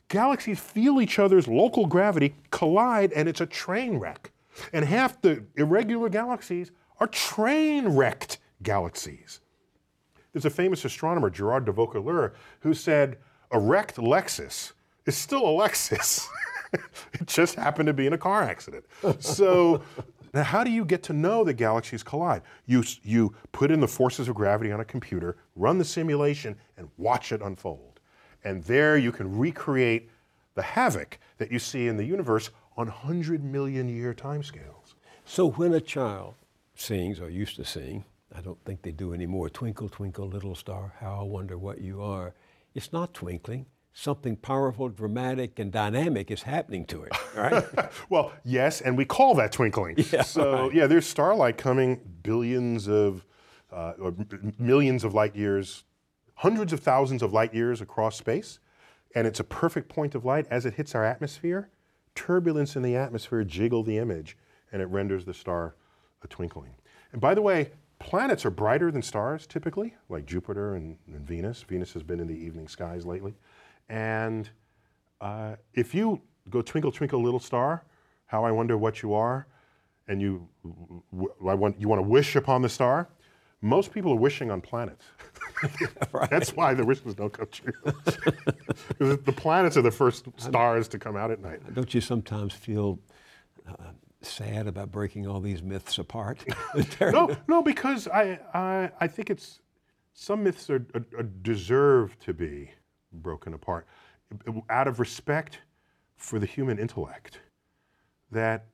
Galaxies 0.09 0.59
feel 0.59 1.01
each 1.01 1.19
other's 1.19 1.47
local 1.47 1.87
gravity, 1.87 2.35
collide, 2.51 3.13
and 3.13 3.29
it's 3.29 3.41
a 3.41 3.47
train 3.47 3.99
wreck. 3.99 4.33
And 4.73 4.85
half 4.85 5.21
the 5.21 5.45
irregular 5.57 6.09
galaxies 6.09 6.73
are 6.99 7.07
train 7.07 7.89
wrecked 7.89 8.39
galaxies. 8.63 9.41
There's 10.33 10.45
a 10.45 10.51
famous 10.51 10.85
astronomer, 10.85 11.31
Gerard 11.31 11.65
de 11.65 11.73
Vaucouleurs, 11.73 12.33
who 12.61 12.75
said, 12.75 13.19
a 13.51 13.59
wrecked 13.59 13.97
Lexus 13.97 14.73
is 15.07 15.17
still 15.17 15.45
a 15.45 15.69
Lexus. 15.69 16.29
it 16.73 17.27
just 17.27 17.57
happened 17.57 17.89
to 17.89 17.93
be 17.93 18.07
in 18.07 18.13
a 18.13 18.19
car 18.19 18.43
accident. 18.43 18.85
So, 19.19 19.83
Now, 20.33 20.45
how 20.45 20.63
do 20.63 20.71
you 20.71 20.85
get 20.85 21.03
to 21.05 21.13
know 21.13 21.43
that 21.45 21.55
galaxies 21.55 22.03
collide? 22.03 22.43
You, 22.67 22.85
you 23.03 23.35
put 23.53 23.71
in 23.71 23.81
the 23.81 23.89
forces 23.89 24.29
of 24.29 24.35
gravity 24.37 24.71
on 24.71 24.81
a 24.81 24.85
computer, 24.85 25.37
run 25.57 25.79
the 25.79 25.85
simulation, 25.85 26.57
and 26.77 26.89
watch 26.99 27.33
it 27.33 27.43
unfold. 27.43 28.01
And 28.45 28.63
there 28.65 28.97
you 28.97 29.13
can 29.13 29.37
recreate 29.37 30.09
the 30.55 30.63
havoc 30.63 31.19
that 31.39 31.51
you 31.51 31.59
see 31.59 31.89
in 31.89 31.97
the 31.97 32.05
universe 32.05 32.51
on 32.77 32.87
100 32.87 33.43
million 33.43 33.89
year 33.89 34.15
timescales. 34.15 34.95
So 35.25 35.51
when 35.51 35.75
a 35.75 35.81
child 35.81 36.35
sings 36.75 37.21
or 37.21 37.29
used 37.29 37.57
to 37.57 37.65
sing, 37.65 38.05
I 38.35 38.41
don't 38.41 38.63
think 38.65 38.83
they 38.83 38.93
do 38.93 39.13
anymore, 39.13 39.51
Twinkle, 39.51 39.89
Twinkle, 39.89 40.29
Little 40.29 40.55
Star, 40.55 40.95
how 41.01 41.21
I 41.21 41.23
wonder 41.25 41.59
what 41.59 41.81
you 41.81 42.03
are, 42.03 42.35
it's 42.75 42.93
not 42.93 43.13
twinkling. 43.13 43.67
Something 43.93 44.37
powerful, 44.37 44.89
dramatic, 44.89 45.59
and 45.59 45.73
dynamic 45.73 46.31
is 46.31 46.43
happening 46.43 46.85
to 46.87 47.03
it, 47.03 47.13
right? 47.37 47.65
well, 48.09 48.33
yes, 48.45 48.81
and 48.81 48.97
we 48.97 49.05
call 49.05 49.35
that 49.35 49.53
twinkling. 49.53 49.97
Yeah, 50.13 50.23
so, 50.23 50.53
right. 50.53 50.75
yeah, 50.75 50.87
there's 50.87 51.07
starlight 51.07 51.59
coming 51.59 52.01
billions 52.23 52.89
of, 52.89 53.27
uh, 53.73 53.93
or 54.01 54.15
millions 54.59 55.05
of 55.05 55.15
light 55.15 55.35
years, 55.37 55.85
hundreds 56.37 56.73
of 56.73 56.81
thousands 56.81 57.23
of 57.23 57.33
light 57.33 57.53
years 57.53 57.81
across 57.81 58.17
space, 58.17 58.61
and 59.15 59.27
it's 59.27 59.41
a 59.41 59.45
perfect 59.45 59.89
point 59.89 60.15
of 60.15 60.25
light. 60.25 60.47
As 60.51 60.67
it 60.67 60.75
hits 60.75 60.95
our 60.95 61.05
atmosphere, 61.05 61.69
turbulence 62.15 62.77
in 62.77 62.83
the 62.83 62.97
atmosphere 62.97 63.45
jiggle 63.45 63.83
the 63.83 63.99
image, 63.99 64.37
and 64.73 64.81
it 64.81 64.87
renders 64.87 65.25
the 65.25 65.35
star 65.35 65.75
a 66.23 66.29
twinkling. 66.29 66.75
And 67.13 67.21
by 67.21 67.35
the 67.35 67.43
way, 67.43 67.71
planets 67.99 68.45
are 68.45 68.51
brighter 68.51 68.91
than 68.91 69.03
stars 69.03 69.47
typically, 69.47 69.95
like 70.09 70.27
Jupiter 70.27 70.75
and, 70.75 70.97
and 71.07 71.27
Venus. 71.27 71.63
Venus 71.63 71.93
has 71.93 72.03
been 72.03 72.21
in 72.21 72.27
the 72.27 72.35
evening 72.35 72.69
skies 72.69 73.05
lately. 73.07 73.35
And 73.91 74.49
uh, 75.21 75.57
if 75.75 75.95
you 75.95 76.23
go 76.49 76.63
twinkle, 76.63 76.93
twinkle, 76.93 77.21
little 77.21 77.41
star, 77.41 77.85
how 78.27 78.45
I 78.45 78.53
wonder 78.53 78.79
what 78.79 79.03
you 79.03 79.13
are, 79.13 79.49
and 80.07 80.23
you, 80.23 80.49
I 81.47 81.55
want, 81.55 81.81
you 81.81 81.89
want 81.89 81.99
to 81.99 82.09
wish 82.09 82.37
upon 82.37 82.63
the 82.63 82.69
star, 82.69 83.09
most 83.61 83.93
people 83.93 84.13
are 84.13 84.17
wishing 84.17 84.51
on 84.51 84.61
planets. 84.61 85.05
right. 86.13 86.31
That's 86.31 86.55
why 86.55 86.73
the 86.73 86.85
wishes 86.85 87.15
don't 87.15 87.33
come 87.33 87.49
true. 87.51 87.73
the 88.99 89.35
planets 89.37 89.77
are 89.77 89.83
the 89.83 89.91
first 89.91 90.27
stars 90.37 90.89
to 90.89 90.99
come 90.99 91.17
out 91.17 91.31
at 91.31 91.41
night. 91.41 91.61
Don't 91.75 91.93
you 91.93 92.01
sometimes 92.01 92.55
feel 92.55 92.99
uh, 93.69 93.91
sad 94.23 94.67
about 94.67 94.91
breaking 94.91 95.27
all 95.27 95.41
these 95.41 95.63
myths 95.63 95.99
apart? 95.99 96.43
no, 97.01 97.37
no, 97.49 97.61
because 97.61 98.09
I, 98.09 98.39
I, 98.55 98.91
I 99.01 99.07
think 99.09 99.31
it's 99.31 99.61
some 100.15 100.45
myths 100.45 100.71
are, 100.71 100.87
are, 100.95 101.05
are 101.19 101.23
deserve 101.25 102.19
to 102.21 102.33
be 102.33 102.71
broken 103.13 103.55
apart 103.55 103.87
out 104.69 104.89
of 104.89 105.01
respect 105.01 105.59
for 106.17 106.39
the 106.39 106.47
human 106.47 106.79
intellect. 106.79 107.41
That 108.31 108.67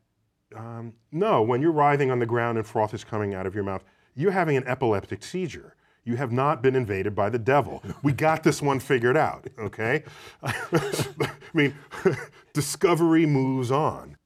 um, 0.55 0.95
no, 1.11 1.43
when 1.43 1.61
you're 1.63 1.73
writhing 1.73 2.11
on 2.11 2.19
the 2.19 2.27
ground 2.27 2.59
and 2.59 2.67
froth 2.67 2.95
is 2.95 3.05
coming 3.05 3.35
out 3.35 3.47
of 3.47 3.55
your 3.55 3.65
mouth, 3.65 3.85
you're 4.15 4.33
having 4.33 4.57
an 4.57 4.67
epileptic 4.67 5.23
seizure. 5.23 5.75
You 6.05 6.17
have 6.17 6.31
not 6.31 6.63
been 6.63 6.77
invaded 6.77 7.17
by 7.17 7.31
the 7.31 7.39
devil. 7.39 7.83
We 8.03 8.13
got 8.13 8.45
this 8.45 8.63
one 8.63 8.79
figured 8.79 9.17
out, 9.17 9.49
okay? 9.59 10.05
I 10.43 11.31
mean, 11.53 11.75
discovery 12.53 13.27
moves 13.27 13.73
on. 13.73 14.17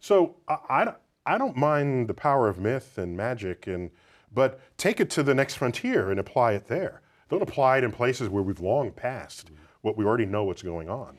So 0.00 0.36
I, 0.48 0.56
I, 0.68 0.94
I 1.26 1.38
don't 1.38 1.56
mind 1.56 2.08
the 2.08 2.14
power 2.14 2.48
of 2.48 2.58
myth 2.58 2.98
and 2.98 3.16
magic, 3.16 3.68
and, 3.68 3.92
but 4.34 4.60
take 4.76 4.98
it 4.98 5.08
to 5.10 5.22
the 5.22 5.34
next 5.34 5.54
frontier 5.54 6.10
and 6.10 6.18
apply 6.18 6.54
it 6.54 6.66
there. 6.66 7.00
Don't 7.30 7.42
apply 7.42 7.78
it 7.78 7.84
in 7.84 7.92
places 7.92 8.28
where 8.28 8.42
we've 8.42 8.60
long 8.60 8.90
passed 8.90 9.50
what 9.82 9.96
we 9.96 10.04
already 10.04 10.26
know 10.26 10.44
what's 10.44 10.62
going 10.62 10.90
on. 10.90 11.18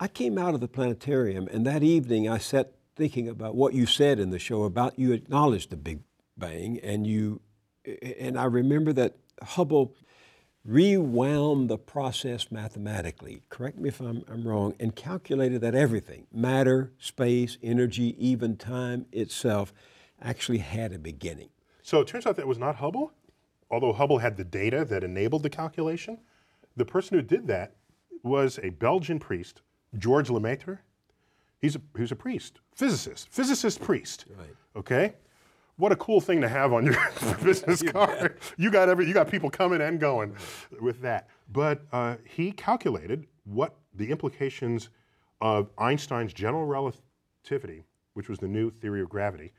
I 0.00 0.08
came 0.08 0.38
out 0.38 0.54
of 0.54 0.60
the 0.60 0.68
planetarium, 0.68 1.48
and 1.48 1.66
that 1.66 1.82
evening 1.82 2.28
I 2.28 2.38
sat 2.38 2.72
thinking 2.96 3.28
about 3.28 3.54
what 3.54 3.74
you 3.74 3.86
said 3.86 4.18
in 4.18 4.30
the 4.30 4.38
show 4.38 4.64
about 4.64 4.98
you 4.98 5.12
acknowledged 5.12 5.70
the 5.70 5.76
Big 5.76 6.00
Bang, 6.36 6.80
and 6.82 7.06
you, 7.06 7.40
and 8.18 8.38
I 8.38 8.44
remember 8.44 8.92
that 8.94 9.16
Hubble 9.42 9.94
rewound 10.64 11.68
the 11.68 11.76
process 11.76 12.50
mathematically, 12.50 13.42
correct 13.50 13.78
me 13.78 13.90
if 13.90 14.00
I'm, 14.00 14.24
I'm, 14.28 14.48
wrong, 14.48 14.74
and 14.80 14.96
calculated 14.96 15.60
that 15.60 15.74
everything, 15.74 16.26
matter, 16.32 16.92
space, 16.98 17.58
energy, 17.62 18.16
even 18.18 18.56
time 18.56 19.06
itself, 19.12 19.74
actually 20.22 20.58
had 20.58 20.92
a 20.92 20.98
beginning. 20.98 21.50
So 21.82 22.00
it 22.00 22.08
turns 22.08 22.26
out 22.26 22.36
that 22.36 22.46
was 22.46 22.58
not 22.58 22.76
Hubble, 22.76 23.12
although 23.74 23.92
Hubble 23.92 24.18
had 24.18 24.36
the 24.36 24.44
data 24.44 24.84
that 24.84 25.02
enabled 25.02 25.42
the 25.42 25.50
calculation. 25.50 26.18
The 26.76 26.84
person 26.84 27.16
who 27.16 27.22
did 27.22 27.46
that 27.48 27.74
was 28.22 28.58
a 28.62 28.70
Belgian 28.70 29.18
priest, 29.18 29.62
George 29.98 30.30
Lemaitre. 30.30 30.78
He's 31.60 31.76
a, 31.76 31.80
he's 31.96 32.12
a 32.12 32.16
priest, 32.16 32.60
physicist, 32.74 33.28
physicist 33.30 33.80
priest. 33.80 34.26
Right. 34.38 34.54
Okay? 34.76 35.14
what 35.76 35.90
a 35.90 35.96
cool 35.96 36.20
thing 36.20 36.40
to 36.40 36.48
have 36.48 36.72
on 36.72 36.86
your 36.86 36.96
business 37.42 37.82
card. 37.86 38.38
You 38.56 38.70
got 38.70 38.88
every, 38.88 39.06
you 39.06 39.14
got 39.14 39.28
people 39.28 39.50
coming 39.50 39.80
and 39.80 39.98
going 39.98 40.36
with 40.80 41.00
that. 41.02 41.28
But 41.52 41.82
uh, 41.92 42.16
he 42.24 42.52
calculated 42.52 43.26
what 43.44 43.74
the 43.94 44.10
implications 44.10 44.90
of 45.40 45.70
Einstein's 45.78 46.32
general 46.32 46.64
relativity, 46.64 47.84
which 48.14 48.28
was 48.28 48.38
the 48.38 48.46
new 48.46 48.70
theory 48.70 49.02
of 49.02 49.08
gravity, 49.08 49.52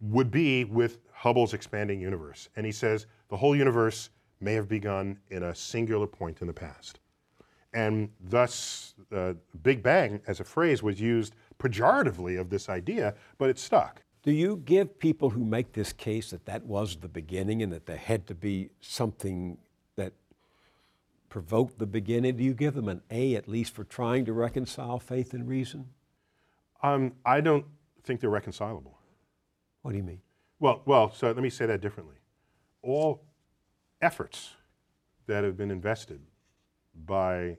would 0.00 0.30
be 0.30 0.64
with 0.64 0.98
Hubble's 1.12 1.54
expanding 1.54 2.00
universe. 2.00 2.48
And 2.56 2.64
he 2.64 2.72
says 2.72 3.06
the 3.28 3.36
whole 3.36 3.56
universe 3.56 4.10
may 4.40 4.54
have 4.54 4.68
begun 4.68 5.18
in 5.30 5.44
a 5.44 5.54
singular 5.54 6.06
point 6.06 6.40
in 6.40 6.46
the 6.46 6.52
past. 6.52 7.00
And 7.72 8.10
thus, 8.20 8.94
uh, 9.14 9.34
Big 9.62 9.82
Bang 9.82 10.20
as 10.26 10.40
a 10.40 10.44
phrase 10.44 10.82
was 10.82 11.00
used 11.00 11.34
pejoratively 11.58 12.38
of 12.38 12.48
this 12.50 12.68
idea, 12.68 13.14
but 13.38 13.50
it 13.50 13.58
stuck. 13.58 14.02
Do 14.22 14.32
you 14.32 14.62
give 14.64 14.98
people 14.98 15.30
who 15.30 15.44
make 15.44 15.72
this 15.72 15.92
case 15.92 16.30
that 16.30 16.46
that 16.46 16.64
was 16.64 16.96
the 16.96 17.08
beginning 17.08 17.62
and 17.62 17.72
that 17.72 17.86
there 17.86 17.96
had 17.96 18.26
to 18.28 18.34
be 18.34 18.70
something 18.80 19.58
that 19.96 20.12
provoked 21.28 21.80
the 21.80 21.86
beginning, 21.86 22.36
do 22.36 22.44
you 22.44 22.54
give 22.54 22.74
them 22.74 22.88
an 22.88 23.02
A 23.10 23.34
at 23.34 23.48
least 23.48 23.74
for 23.74 23.82
trying 23.82 24.24
to 24.24 24.32
reconcile 24.32 25.00
faith 25.00 25.34
and 25.34 25.48
reason? 25.48 25.88
Um, 26.80 27.14
I 27.26 27.40
don't 27.40 27.66
think 28.04 28.20
they're 28.20 28.30
reconcilable. 28.30 28.93
What 29.84 29.90
do 29.90 29.98
you 29.98 30.02
mean? 30.02 30.22
Well, 30.60 30.80
well, 30.86 31.12
so 31.12 31.26
let 31.26 31.36
me 31.42 31.50
say 31.50 31.66
that 31.66 31.82
differently. 31.82 32.14
All 32.80 33.22
efforts 34.00 34.54
that 35.26 35.44
have 35.44 35.58
been 35.58 35.70
invested 35.70 36.22
by 37.04 37.58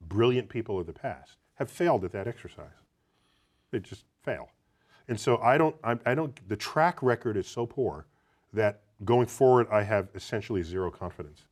brilliant 0.00 0.48
people 0.48 0.78
of 0.78 0.86
the 0.86 0.92
past 0.92 1.38
have 1.54 1.68
failed 1.68 2.04
at 2.04 2.12
that 2.12 2.28
exercise. 2.28 2.84
They 3.72 3.80
just 3.80 4.04
fail. 4.22 4.50
And 5.08 5.18
so 5.18 5.38
I 5.38 5.58
don't, 5.58 5.74
I, 5.82 5.98
I 6.06 6.14
don't, 6.14 6.48
the 6.48 6.54
track 6.54 7.02
record 7.02 7.36
is 7.36 7.48
so 7.48 7.66
poor 7.66 8.06
that 8.52 8.82
going 9.04 9.26
forward 9.26 9.66
I 9.72 9.82
have 9.82 10.10
essentially 10.14 10.62
zero 10.62 10.88
confidence, 10.88 11.46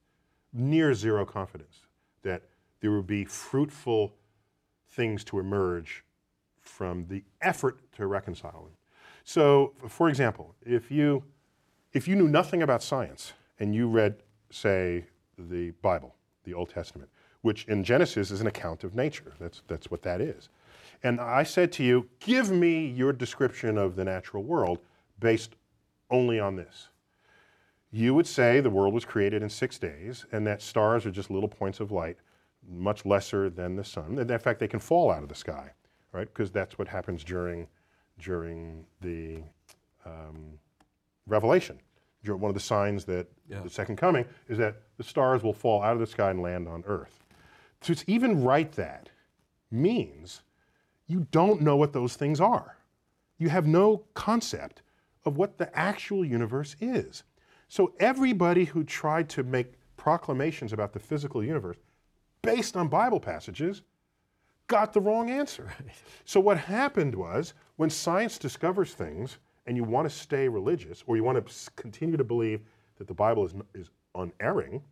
near 0.52 0.94
zero 0.94 1.26
confidence 1.26 1.80
that 2.22 2.42
there 2.80 2.92
will 2.92 3.02
be 3.02 3.24
fruitful 3.24 4.14
things 4.90 5.24
to 5.24 5.40
emerge 5.40 6.04
from 6.60 7.08
the 7.08 7.24
effort 7.40 7.80
to 7.96 8.06
reconcile 8.06 8.62
them. 8.62 8.76
So, 9.26 9.74
for 9.88 10.08
example, 10.08 10.54
if 10.64 10.90
you, 10.90 11.22
if 11.92 12.08
you 12.08 12.16
knew 12.16 12.28
nothing 12.28 12.62
about 12.62 12.82
science 12.82 13.34
and 13.60 13.74
you 13.74 13.88
read, 13.88 14.22
say, 14.50 15.04
the 15.36 15.72
Bible, 15.82 16.14
the 16.44 16.54
Old 16.54 16.70
Testament, 16.70 17.10
which 17.42 17.66
in 17.66 17.84
Genesis 17.84 18.30
is 18.30 18.40
an 18.40 18.46
account 18.46 18.84
of 18.84 18.94
nature, 18.94 19.34
that's, 19.38 19.60
that's 19.68 19.90
what 19.90 20.00
that 20.02 20.22
is 20.22 20.48
and 21.02 21.20
I 21.20 21.42
said 21.42 21.72
to 21.72 21.84
you, 21.84 22.08
give 22.20 22.50
me 22.50 22.86
your 22.88 23.12
description 23.12 23.78
of 23.78 23.96
the 23.96 24.04
natural 24.04 24.42
world 24.42 24.78
based 25.20 25.54
only 26.10 26.40
on 26.40 26.56
this. 26.56 26.88
You 27.90 28.14
would 28.14 28.26
say 28.26 28.60
the 28.60 28.70
world 28.70 28.94
was 28.94 29.04
created 29.04 29.42
in 29.42 29.48
six 29.48 29.78
days 29.78 30.26
and 30.32 30.46
that 30.46 30.62
stars 30.62 31.06
are 31.06 31.10
just 31.10 31.30
little 31.30 31.48
points 31.48 31.80
of 31.80 31.92
light, 31.92 32.18
much 32.68 33.06
lesser 33.06 33.48
than 33.48 33.76
the 33.76 33.84
sun. 33.84 34.18
In 34.18 34.38
fact, 34.38 34.60
they 34.60 34.68
can 34.68 34.80
fall 34.80 35.10
out 35.10 35.22
of 35.22 35.28
the 35.28 35.34
sky, 35.34 35.70
right? 36.12 36.26
Because 36.26 36.50
that's 36.50 36.78
what 36.78 36.88
happens 36.88 37.22
during, 37.22 37.68
during 38.18 38.84
the 39.00 39.42
um, 40.04 40.58
revelation. 41.26 41.78
One 42.24 42.50
of 42.50 42.54
the 42.54 42.60
signs 42.60 43.04
that 43.04 43.28
yeah. 43.48 43.60
the 43.60 43.70
second 43.70 43.96
coming 43.96 44.24
is 44.48 44.58
that 44.58 44.82
the 44.96 45.04
stars 45.04 45.44
will 45.44 45.52
fall 45.52 45.82
out 45.82 45.92
of 45.92 46.00
the 46.00 46.06
sky 46.08 46.30
and 46.30 46.42
land 46.42 46.66
on 46.66 46.82
earth. 46.86 47.24
So 47.82 47.94
to 47.94 48.10
even 48.10 48.42
write 48.42 48.72
that 48.72 49.10
means 49.70 50.42
you 51.06 51.28
don't 51.30 51.60
know 51.60 51.76
what 51.76 51.92
those 51.92 52.16
things 52.16 52.40
are. 52.40 52.76
You 53.38 53.48
have 53.48 53.66
no 53.66 54.02
concept 54.14 54.82
of 55.24 55.36
what 55.36 55.58
the 55.58 55.76
actual 55.78 56.24
universe 56.24 56.74
is. 56.80 57.22
So 57.68 57.92
everybody 58.00 58.64
who 58.64 58.82
tried 58.82 59.28
to 59.30 59.42
make 59.42 59.74
proclamations 59.96 60.72
about 60.72 60.92
the 60.92 60.98
physical 60.98 61.44
universe 61.44 61.76
based 62.42 62.76
on 62.76 62.88
Bible 62.88 63.20
passages 63.20 63.82
got 64.66 64.92
the 64.92 65.00
wrong 65.00 65.30
answer. 65.30 65.72
Right. 65.84 65.94
So 66.24 66.40
what 66.40 66.58
happened 66.58 67.14
was 67.14 67.54
when 67.76 67.90
science 67.90 68.38
discovers 68.38 68.94
things 68.94 69.38
and 69.66 69.76
you 69.76 69.84
want 69.84 70.08
to 70.08 70.14
stay 70.14 70.48
religious 70.48 71.04
or 71.06 71.16
you 71.16 71.24
want 71.24 71.44
to 71.46 71.70
continue 71.76 72.16
to 72.16 72.24
believe 72.24 72.60
that 72.98 73.06
the 73.06 73.14
Bible 73.14 73.46
is, 73.46 73.54
is 73.74 73.90
unerring, 74.14 74.82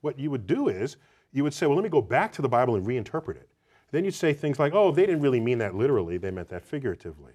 what 0.00 0.18
you 0.18 0.30
would 0.30 0.46
do 0.46 0.68
is 0.68 0.96
you 1.32 1.42
would 1.44 1.54
say, 1.54 1.66
well, 1.66 1.76
let 1.76 1.82
me 1.82 1.88
go 1.88 2.02
back 2.02 2.32
to 2.32 2.42
the 2.42 2.48
Bible 2.48 2.76
and 2.76 2.86
reinterpret 2.86 3.36
it. 3.36 3.48
Then 3.90 4.04
you'd 4.04 4.14
say 4.14 4.32
things 4.32 4.58
like, 4.58 4.74
oh, 4.74 4.90
they 4.90 5.06
didn't 5.06 5.20
really 5.20 5.40
mean 5.40 5.58
that 5.58 5.74
literally, 5.74 6.18
they 6.18 6.30
meant 6.30 6.48
that 6.48 6.62
figuratively. 6.62 7.32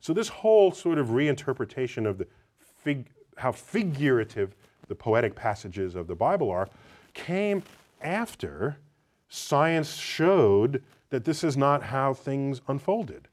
So 0.00 0.12
this 0.12 0.28
whole 0.28 0.72
sort 0.72 0.98
of 0.98 1.08
reinterpretation 1.08 2.06
of 2.06 2.18
the 2.18 2.26
fig, 2.60 3.06
how 3.36 3.52
figurative 3.52 4.54
the 4.88 4.94
poetic 4.94 5.34
passages 5.34 5.94
of 5.94 6.06
the 6.06 6.14
Bible 6.14 6.50
are 6.50 6.68
came 7.14 7.62
after 8.02 8.76
science 9.28 9.94
showed 9.94 10.82
that 11.10 11.24
this 11.24 11.44
is 11.44 11.56
not 11.56 11.82
how 11.82 12.14
things 12.14 12.60
unfolded. 12.68 13.28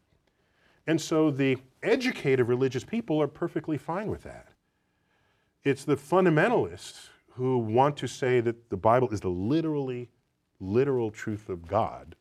And 0.88 1.00
so 1.00 1.32
the 1.32 1.58
educated 1.82 2.48
religious 2.48 2.84
people 2.84 3.22
are 3.22 3.28
perfectly 3.28 3.78
fine 3.78 4.10
with 4.10 4.24
that. 4.24 4.50
It's 5.64 5.86
the 5.86 5.96
fundamentalists 5.96 7.08
who 7.32 7.58
want 7.58 7.98
to 7.98 8.08
say 8.08 8.42
that 8.42 8.70
the 8.70 8.78
Bible 8.78 9.10
is 9.10 9.22
the 9.22 9.30
literally 9.30 10.10
literal 10.60 11.10
truth 11.10 11.50
of 11.50 11.68
God 11.68 12.16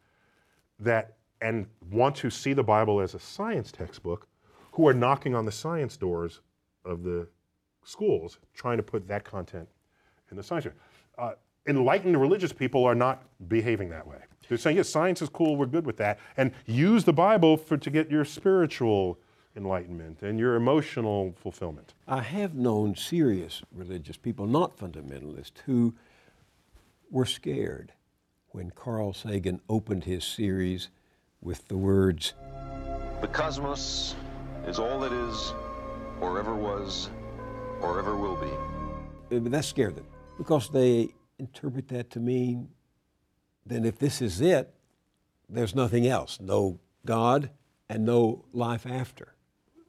that 0.78 1.16
and 1.40 1.66
want 1.90 2.14
to 2.16 2.30
see 2.30 2.52
the 2.52 2.62
Bible 2.62 3.00
as 3.00 3.14
a 3.14 3.18
science 3.18 3.72
textbook 3.72 4.28
who 4.72 4.86
are 4.86 4.94
knocking 4.94 5.34
on 5.34 5.44
the 5.44 5.52
science 5.52 5.96
doors 5.96 6.40
of 6.84 7.02
the 7.02 7.26
schools 7.84 8.38
trying 8.54 8.76
to 8.76 8.82
put 8.82 9.06
that 9.08 9.24
content 9.24 9.68
in 10.30 10.36
the 10.36 10.42
science. 10.42 10.68
Uh, 11.18 11.32
enlightened 11.66 12.18
religious 12.20 12.52
people 12.52 12.84
are 12.84 12.94
not 12.94 13.24
behaving 13.48 13.90
that 13.90 14.06
way. 14.06 14.18
They're 14.48 14.58
saying, 14.58 14.76
yes, 14.76 14.88
science 14.88 15.22
is 15.22 15.28
cool, 15.28 15.56
we're 15.56 15.66
good 15.66 15.86
with 15.86 15.96
that, 15.98 16.18
and 16.36 16.52
use 16.66 17.04
the 17.04 17.12
Bible 17.12 17.56
for, 17.56 17.76
to 17.76 17.90
get 17.90 18.10
your 18.10 18.24
spiritual 18.24 19.18
enlightenment 19.56 20.22
and 20.22 20.38
your 20.38 20.54
emotional 20.54 21.34
fulfillment. 21.36 21.94
I 22.08 22.20
have 22.22 22.54
known 22.54 22.96
serious 22.96 23.62
religious 23.72 24.16
people, 24.16 24.46
not 24.46 24.76
fundamentalists, 24.76 25.60
who 25.66 25.94
were 27.10 27.26
scared 27.26 27.92
when 28.48 28.70
Carl 28.70 29.12
Sagan 29.12 29.60
opened 29.68 30.04
his 30.04 30.24
series 30.24 30.88
with 31.40 31.66
the 31.68 31.76
words 31.76 32.34
The 33.20 33.28
cosmos 33.28 34.14
is 34.66 34.78
all 34.78 35.00
that 35.00 35.12
is, 35.12 35.52
or 36.20 36.38
ever 36.38 36.54
was, 36.54 37.10
or 37.80 37.98
ever 37.98 38.16
will 38.16 38.36
be. 38.36 39.36
Uh, 39.36 39.40
that 39.50 39.64
scared 39.64 39.96
them 39.96 40.06
because 40.38 40.68
they 40.68 41.08
interpret 41.38 41.88
that 41.88 42.10
to 42.10 42.20
mean 42.20 42.68
then 43.64 43.84
if 43.84 43.98
this 43.98 44.20
is 44.20 44.40
it, 44.40 44.72
there's 45.48 45.74
nothing 45.74 46.06
else 46.06 46.38
no 46.40 46.78
God 47.04 47.50
and 47.88 48.04
no 48.04 48.44
life 48.52 48.86
after. 48.86 49.34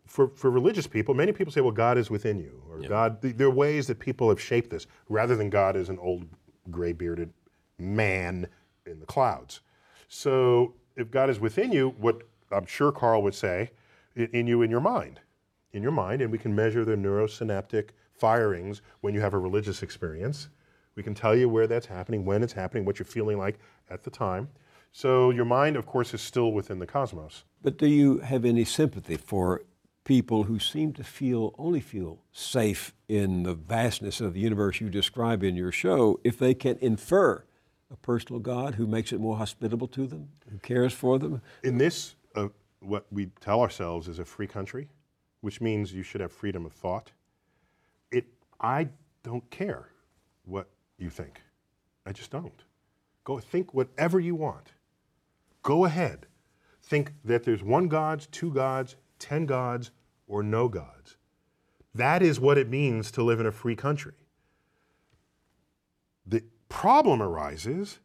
For, 0.05 0.27
for 0.27 0.51
religious 0.51 0.85
people, 0.85 1.13
many 1.15 1.31
people 1.31 1.51
say, 1.51 1.61
well, 1.61 1.71
God 1.71 1.97
is 1.97 2.09
within 2.09 2.39
you, 2.39 2.61
or 2.69 2.81
yeah. 2.81 2.87
God, 2.87 3.21
there 3.21 3.47
are 3.47 3.51
ways 3.51 3.87
that 3.87 3.99
people 3.99 4.29
have 4.29 4.39
shaped 4.39 4.69
this, 4.69 4.85
rather 5.09 5.35
than 5.35 5.49
God 5.49 5.75
is 5.75 5.89
an 5.89 5.97
old 5.97 6.27
gray 6.69 6.91
bearded 6.93 7.33
man 7.79 8.47
in 8.85 8.99
the 8.99 9.05
clouds. 9.05 9.61
So 10.07 10.75
if 10.95 11.09
God 11.09 11.29
is 11.29 11.39
within 11.39 11.71
you, 11.71 11.95
what 11.97 12.21
I'm 12.51 12.65
sure 12.65 12.91
Carl 12.91 13.23
would 13.23 13.33
say, 13.33 13.71
in 14.15 14.45
you 14.45 14.61
in 14.61 14.69
your 14.69 14.81
mind, 14.81 15.19
in 15.71 15.81
your 15.81 15.91
mind, 15.91 16.21
and 16.21 16.31
we 16.31 16.37
can 16.37 16.53
measure 16.53 16.85
the 16.85 16.95
neurosynaptic 16.95 17.89
firings 18.13 18.81
when 19.01 19.15
you 19.15 19.21
have 19.21 19.33
a 19.33 19.39
religious 19.39 19.81
experience. 19.81 20.49
We 20.95 21.03
can 21.03 21.15
tell 21.15 21.35
you 21.35 21.49
where 21.49 21.67
that's 21.67 21.87
happening, 21.87 22.25
when 22.25 22.43
it's 22.43 22.53
happening, 22.53 22.85
what 22.85 22.99
you're 22.99 23.05
feeling 23.05 23.37
like 23.37 23.59
at 23.89 24.03
the 24.03 24.09
time. 24.09 24.49
So 24.91 25.31
your 25.31 25.45
mind, 25.45 25.75
of 25.75 25.85
course, 25.85 26.13
is 26.13 26.21
still 26.21 26.51
within 26.51 26.79
the 26.79 26.85
cosmos. 26.85 27.43
But 27.61 27.77
do 27.77 27.87
you 27.87 28.19
have 28.19 28.45
any 28.45 28.63
sympathy 28.63 29.17
for 29.17 29.63
people 30.03 30.43
who 30.43 30.59
seem 30.59 30.93
to 30.93 31.03
feel 31.03 31.55
only 31.57 31.79
feel 31.79 32.19
safe 32.31 32.93
in 33.07 33.43
the 33.43 33.53
vastness 33.53 34.21
of 34.21 34.33
the 34.33 34.39
universe 34.39 34.81
you 34.81 34.89
describe 34.89 35.43
in 35.43 35.55
your 35.55 35.71
show 35.71 36.19
if 36.23 36.37
they 36.37 36.53
can 36.53 36.77
infer 36.81 37.43
a 37.91 37.95
personal 37.97 38.39
God 38.39 38.75
who 38.75 38.85
makes 38.85 39.13
it 39.13 39.19
more 39.19 39.37
hospitable 39.37 39.87
to 39.87 40.05
them, 40.05 40.29
who 40.51 40.57
cares 40.59 40.93
for 40.93 41.17
them? 41.19 41.41
In 41.63 41.77
this, 41.77 42.15
uh, 42.35 42.49
what 42.79 43.05
we 43.11 43.27
tell 43.39 43.61
ourselves 43.61 44.07
is 44.07 44.19
a 44.19 44.25
free 44.25 44.47
country, 44.47 44.89
which 45.41 45.61
means 45.61 45.93
you 45.93 46.03
should 46.03 46.21
have 46.21 46.31
freedom 46.31 46.65
of 46.65 46.73
thought. 46.73 47.11
It, 48.11 48.25
I 48.59 48.89
don't 49.23 49.49
care 49.49 49.89
what 50.45 50.69
you 50.97 51.09
think. 51.09 51.41
I 52.05 52.11
just 52.11 52.31
don't. 52.31 52.63
Go 53.23 53.39
think 53.39 53.73
whatever 53.73 54.19
you 54.19 54.35
want. 54.35 54.73
Go 55.61 55.85
ahead. 55.85 56.27
Think 56.81 57.13
that 57.23 57.43
there's 57.43 57.63
one 57.63 57.87
God, 57.87 58.25
two 58.31 58.51
gods, 58.51 58.95
ten 59.19 59.45
gods, 59.45 59.91
or 60.27 60.43
no 60.43 60.67
gods. 60.67 61.17
That 61.95 62.21
is 62.21 62.39
what 62.39 62.57
it 62.57 62.69
means 62.69 63.11
to 63.11 63.23
live 63.23 63.39
in 63.39 63.45
a 63.45 63.51
free 63.51 63.75
country. 63.75 64.13
The 66.25 66.43
problem 66.69 67.21
arises 67.21 67.99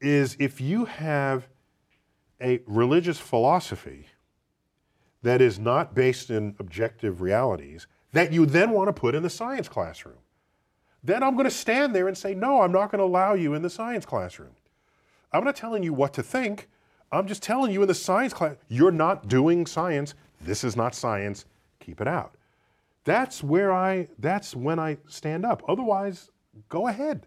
is 0.00 0.36
if 0.38 0.60
you 0.60 0.86
have 0.86 1.48
a 2.40 2.60
religious 2.66 3.18
philosophy 3.18 4.06
that 5.22 5.40
is 5.40 5.58
not 5.58 5.94
based 5.94 6.30
in 6.30 6.54
objective 6.58 7.20
realities 7.20 7.86
that 8.12 8.32
you 8.32 8.46
then 8.46 8.70
want 8.70 8.88
to 8.88 8.92
put 8.92 9.14
in 9.14 9.22
the 9.22 9.30
science 9.30 9.68
classroom. 9.68 10.18
Then 11.04 11.22
I'm 11.22 11.34
going 11.34 11.44
to 11.44 11.50
stand 11.50 11.94
there 11.94 12.08
and 12.08 12.16
say, 12.16 12.34
no, 12.34 12.62
I'm 12.62 12.72
not 12.72 12.90
going 12.90 12.98
to 12.98 13.04
allow 13.04 13.34
you 13.34 13.52
in 13.52 13.60
the 13.62 13.70
science 13.70 14.06
classroom. 14.06 14.56
I'm 15.32 15.44
not 15.44 15.54
telling 15.54 15.82
you 15.82 15.92
what 15.92 16.14
to 16.14 16.22
think. 16.22 16.68
I'm 17.12 17.26
just 17.26 17.42
telling 17.42 17.72
you 17.72 17.82
in 17.82 17.88
the 17.88 17.94
science 17.94 18.32
class, 18.32 18.56
you're 18.68 18.90
not 18.90 19.28
doing 19.28 19.66
science. 19.66 20.14
This 20.40 20.64
is 20.64 20.76
not 20.76 20.94
science. 20.94 21.44
Keep 21.78 22.00
it 22.00 22.08
out. 22.08 22.34
That's 23.04 23.42
where 23.42 23.70
I, 23.70 24.08
that's 24.18 24.56
when 24.56 24.78
I 24.78 24.96
stand 25.06 25.44
up. 25.44 25.62
Otherwise, 25.68 26.30
go 26.70 26.88
ahead. 26.88 27.26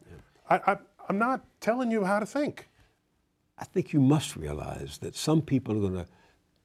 I, 0.49 0.55
I, 0.65 0.77
I'm 1.07 1.19
not 1.19 1.45
telling 1.61 1.91
you 1.91 2.03
how 2.03 2.19
to 2.19 2.25
think. 2.25 2.67
I 3.59 3.65
think 3.65 3.93
you 3.93 3.99
must 3.99 4.35
realize 4.35 4.97
that 4.99 5.15
some 5.15 5.41
people 5.41 5.77
are 5.77 5.89
going 5.89 6.05
to 6.05 6.07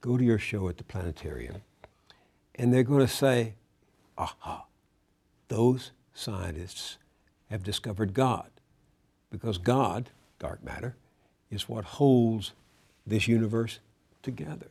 go 0.01 0.16
to 0.16 0.25
your 0.25 0.38
show 0.38 0.68
at 0.68 0.79
the 0.79 0.85
planetarium 0.85 1.62
and 2.55 2.72
they're 2.72 2.83
going 2.83 3.07
to 3.07 3.12
say, 3.12 3.55
aha, 4.16 4.66
those 5.48 5.92
scientists 6.12 6.98
have 7.52 7.62
discovered 7.62 8.14
God. 8.14 8.50
Because 9.30 9.58
God, 9.58 10.10
dark 10.38 10.64
matter, 10.64 10.96
is 11.50 11.68
what 11.68 11.84
holds 11.84 12.52
this 13.06 13.28
universe 13.28 13.78
together. 14.22 14.68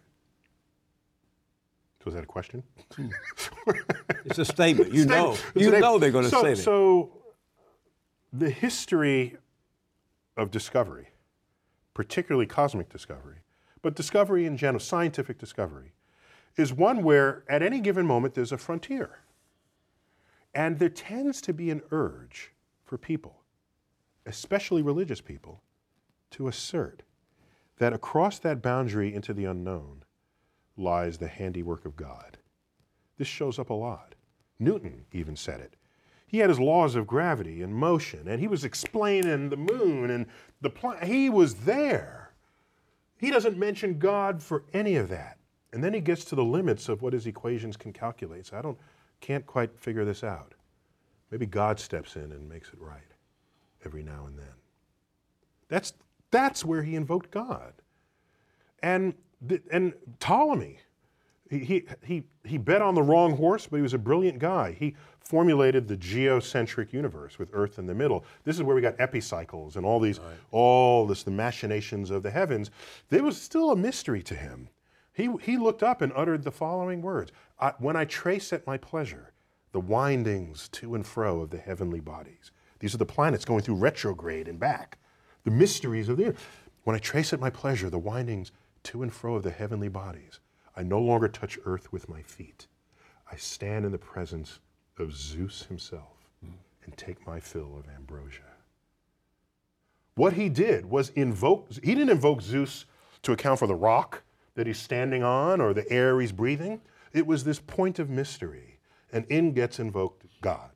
So 2.04 2.10
is 2.10 2.15
that 2.15 2.24
a 2.24 2.28
question? 2.28 2.63
it's 4.26 4.39
a 4.39 4.46
statement. 4.46 4.94
You 4.94 5.06
know, 5.06 5.38
you 5.56 5.70
know 5.80 6.00
they're 6.00 6.12
going 6.12 6.26
to 6.26 6.32
so, 6.32 6.41
say 6.41 6.56
that. 6.56 6.63
So 6.63 7.12
the 8.34 8.50
history 8.50 9.38
of 10.36 10.50
discovery, 10.50 11.10
particularly 11.94 12.48
cosmic 12.48 12.89
discovery, 12.89 13.38
but 13.84 13.96
discovery 13.96 14.46
in 14.48 14.58
general, 14.58 14.80
scientific 14.80 15.38
discovery, 15.38 15.94
is 16.58 16.74
one 16.74 17.04
where 17.04 17.44
at 17.48 17.62
any 17.62 17.80
given 17.80 18.08
moment 18.08 18.34
there's 18.34 18.52
a 18.52 18.58
frontier. 18.58 19.20
And 20.54 20.80
there 20.80 20.89
tends 20.89 21.41
to 21.41 21.54
be 21.54 21.70
an 21.70 21.82
urge 21.91 22.52
for 22.92 22.98
people, 22.98 23.40
especially 24.26 24.82
religious 24.82 25.22
people, 25.22 25.62
to 26.30 26.50
assert 26.50 27.04
that 27.78 27.94
across 27.94 28.38
that 28.40 28.62
boundary 28.62 29.16
into 29.16 29.34
the 29.34 29.46
unknown 29.46 30.04
lies 30.76 31.18
the 31.18 31.30
handiwork 31.30 31.86
of 31.86 31.96
God. 31.96 32.38
This 33.18 33.30
shows 33.30 33.58
up 33.58 33.70
a 33.70 33.74
lot. 33.74 34.14
Newton 34.60 35.06
even 35.14 35.38
said 35.38 35.62
it 35.62 35.78
he 36.28 36.40
had 36.40 36.50
his 36.50 36.60
laws 36.60 36.96
of 36.96 37.08
gravity 37.08 37.62
and 37.62 37.74
motion, 37.74 38.28
and 38.28 38.42
he 38.42 38.48
was 38.50 38.66
explaining 38.66 39.48
the 39.48 39.56
moon 39.56 40.10
and 40.10 40.26
the 40.60 40.70
planet. 40.70 41.06
He 41.06 41.30
was 41.30 41.56
there. 41.56 42.34
He 43.18 43.32
doesn't 43.32 43.58
mention 43.58 44.00
God 44.00 44.44
for 44.44 44.66
any 44.74 44.98
of 44.98 45.08
that. 45.08 45.38
And 45.72 45.82
then 45.82 45.94
he 45.94 46.02
gets 46.02 46.26
to 46.26 46.36
the 46.36 46.44
limits 46.44 46.90
of 46.90 47.02
what 47.02 47.14
his 47.14 47.26
equations 47.26 47.78
can 47.78 47.94
calculate. 47.94 48.48
So 48.48 48.58
I 48.58 48.62
don't, 48.62 48.78
can't 49.22 49.46
quite 49.46 49.78
figure 49.80 50.04
this 50.04 50.26
out. 50.26 50.56
Maybe 51.32 51.46
God 51.46 51.80
steps 51.80 52.15
in 52.15 52.32
and 52.32 52.48
makes 52.48 52.70
it 52.70 52.80
right 52.80 53.02
every 53.86 54.04
now 54.04 54.26
and 54.28 54.38
then. 54.38 54.54
That's, 55.70 55.94
that's 56.30 56.65
where 56.65 56.84
he 56.84 56.96
invoked 56.96 57.32
God. 57.32 57.74
And, 58.84 59.13
and 59.72 59.94
Ptolemy, 60.20 60.80
he, 61.50 61.86
he, 62.04 62.24
he 62.44 62.58
bet 62.58 62.82
on 62.82 62.96
the 62.96 63.02
wrong 63.02 63.36
horse, 63.36 63.67
but 63.67 63.78
he 63.78 63.82
was 63.82 63.94
a 63.94 63.98
brilliant 63.98 64.39
guy. 64.39 64.74
He 64.74 64.96
formulated 65.20 65.88
the 65.88 65.98
geocentric 65.98 66.91
universe 66.91 67.39
with 67.39 67.50
Earth 67.54 67.80
in 67.80 67.86
the 67.86 67.96
middle. 67.96 68.26
This 68.44 68.58
is 68.58 68.63
where 68.63 68.76
we 68.76 68.82
got 68.82 69.00
epicycles 69.00 69.78
and 69.78 69.86
all 69.86 70.00
these, 70.00 70.20
right. 70.20 70.36
all 70.52 71.08
this, 71.08 71.24
the 71.24 71.32
machinations 71.32 72.12
of 72.12 72.24
the 72.24 72.32
heavens. 72.32 72.72
There 73.10 73.24
was 73.24 73.41
still 73.41 73.72
a 73.72 73.76
mystery 73.76 74.22
to 74.24 74.36
him. 74.36 74.70
He, 75.13 75.30
he 75.41 75.58
looked 75.58 75.84
up 75.84 76.02
and 76.02 76.12
uttered 76.15 76.44
the 76.44 76.52
following 76.52 77.02
words 77.02 77.32
I, 77.60 77.74
When 77.80 77.96
I 77.96 78.06
trace 78.06 78.52
at 78.54 78.65
my 78.65 78.78
pleasure 78.78 79.31
the 79.72 79.80
windings 79.80 80.68
to 80.70 80.96
and 80.96 81.06
fro 81.06 81.42
of 81.42 81.50
the 81.50 81.58
heavenly 81.58 82.00
bodies, 82.00 82.52
these 82.80 82.94
are 82.94 83.00
the 83.00 83.06
planets 83.06 83.46
going 83.46 83.62
through 83.62 83.76
retrograde 83.76 84.48
and 84.48 84.60
back, 84.60 84.98
the 85.44 85.52
mysteries 85.52 86.10
of 86.10 86.18
the 86.18 86.28
earth. 86.28 86.70
When 86.84 86.96
I 86.96 87.00
trace 87.00 87.32
at 87.32 87.40
my 87.40 87.50
pleasure 87.50 87.90
the 87.90 88.00
windings 88.00 88.52
to 88.84 89.04
and 89.04 89.14
fro 89.14 89.36
of 89.36 89.44
the 89.44 89.52
heavenly 89.52 89.88
bodies, 89.88 90.40
I 90.76 90.84
no 90.84 91.00
longer 91.00 91.28
touch 91.28 91.60
earth 91.66 91.92
with 91.92 92.10
my 92.10 92.22
feet. 92.22 92.68
I 93.32 93.36
stand 93.36 93.86
in 93.86 93.92
the 93.92 93.98
presence 93.98 94.60
of 94.98 95.14
Zeus 95.14 95.64
himself 95.64 96.30
and 96.42 96.98
take 96.98 97.26
my 97.28 97.40
fill 97.40 97.78
of 97.78 97.88
ambrosia. 97.94 98.42
What 100.16 100.34
he 100.34 100.50
did 100.50 100.86
was 100.86 101.10
invoke, 101.10 101.72
he 101.72 101.96
didn't 101.96 102.10
invoke 102.10 102.42
Zeus 102.42 102.86
to 103.22 103.32
account 103.32 103.60
for 103.60 103.68
the 103.68 103.76
rock 103.76 104.24
that 104.56 104.68
he's 104.68 104.80
standing 104.80 105.24
on 105.24 105.62
or 105.62 105.74
the 105.74 105.90
air 105.92 106.20
he's 106.20 106.32
breathing. 106.32 106.82
It 107.14 107.26
was 107.26 107.44
this 107.44 107.60
point 107.60 108.00
of 108.00 108.10
mystery, 108.10 108.80
and 109.12 109.26
in 109.26 109.54
gets 109.54 109.80
invoked 109.80 110.26
God. 110.41 110.71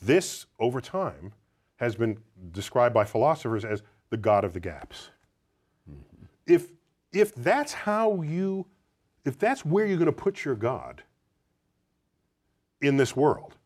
This, 0.00 0.46
over 0.58 0.80
time, 0.80 1.32
has 1.76 1.94
been 1.94 2.18
described 2.52 2.94
by 2.94 3.04
philosophers 3.04 3.64
as 3.64 3.82
the 4.10 4.16
God 4.16 4.44
of 4.44 4.52
the 4.52 4.60
gaps. 4.60 5.10
Mm-hmm. 5.90 6.24
If, 6.46 6.72
if 7.12 7.34
that's 7.34 7.72
how 7.72 8.22
you, 8.22 8.66
if 9.24 9.38
that's 9.38 9.64
where 9.64 9.86
you're 9.86 9.96
going 9.96 10.06
to 10.06 10.12
put 10.12 10.44
your 10.44 10.54
God 10.54 11.02
in 12.80 12.96
this 12.96 13.16
world, 13.16 13.56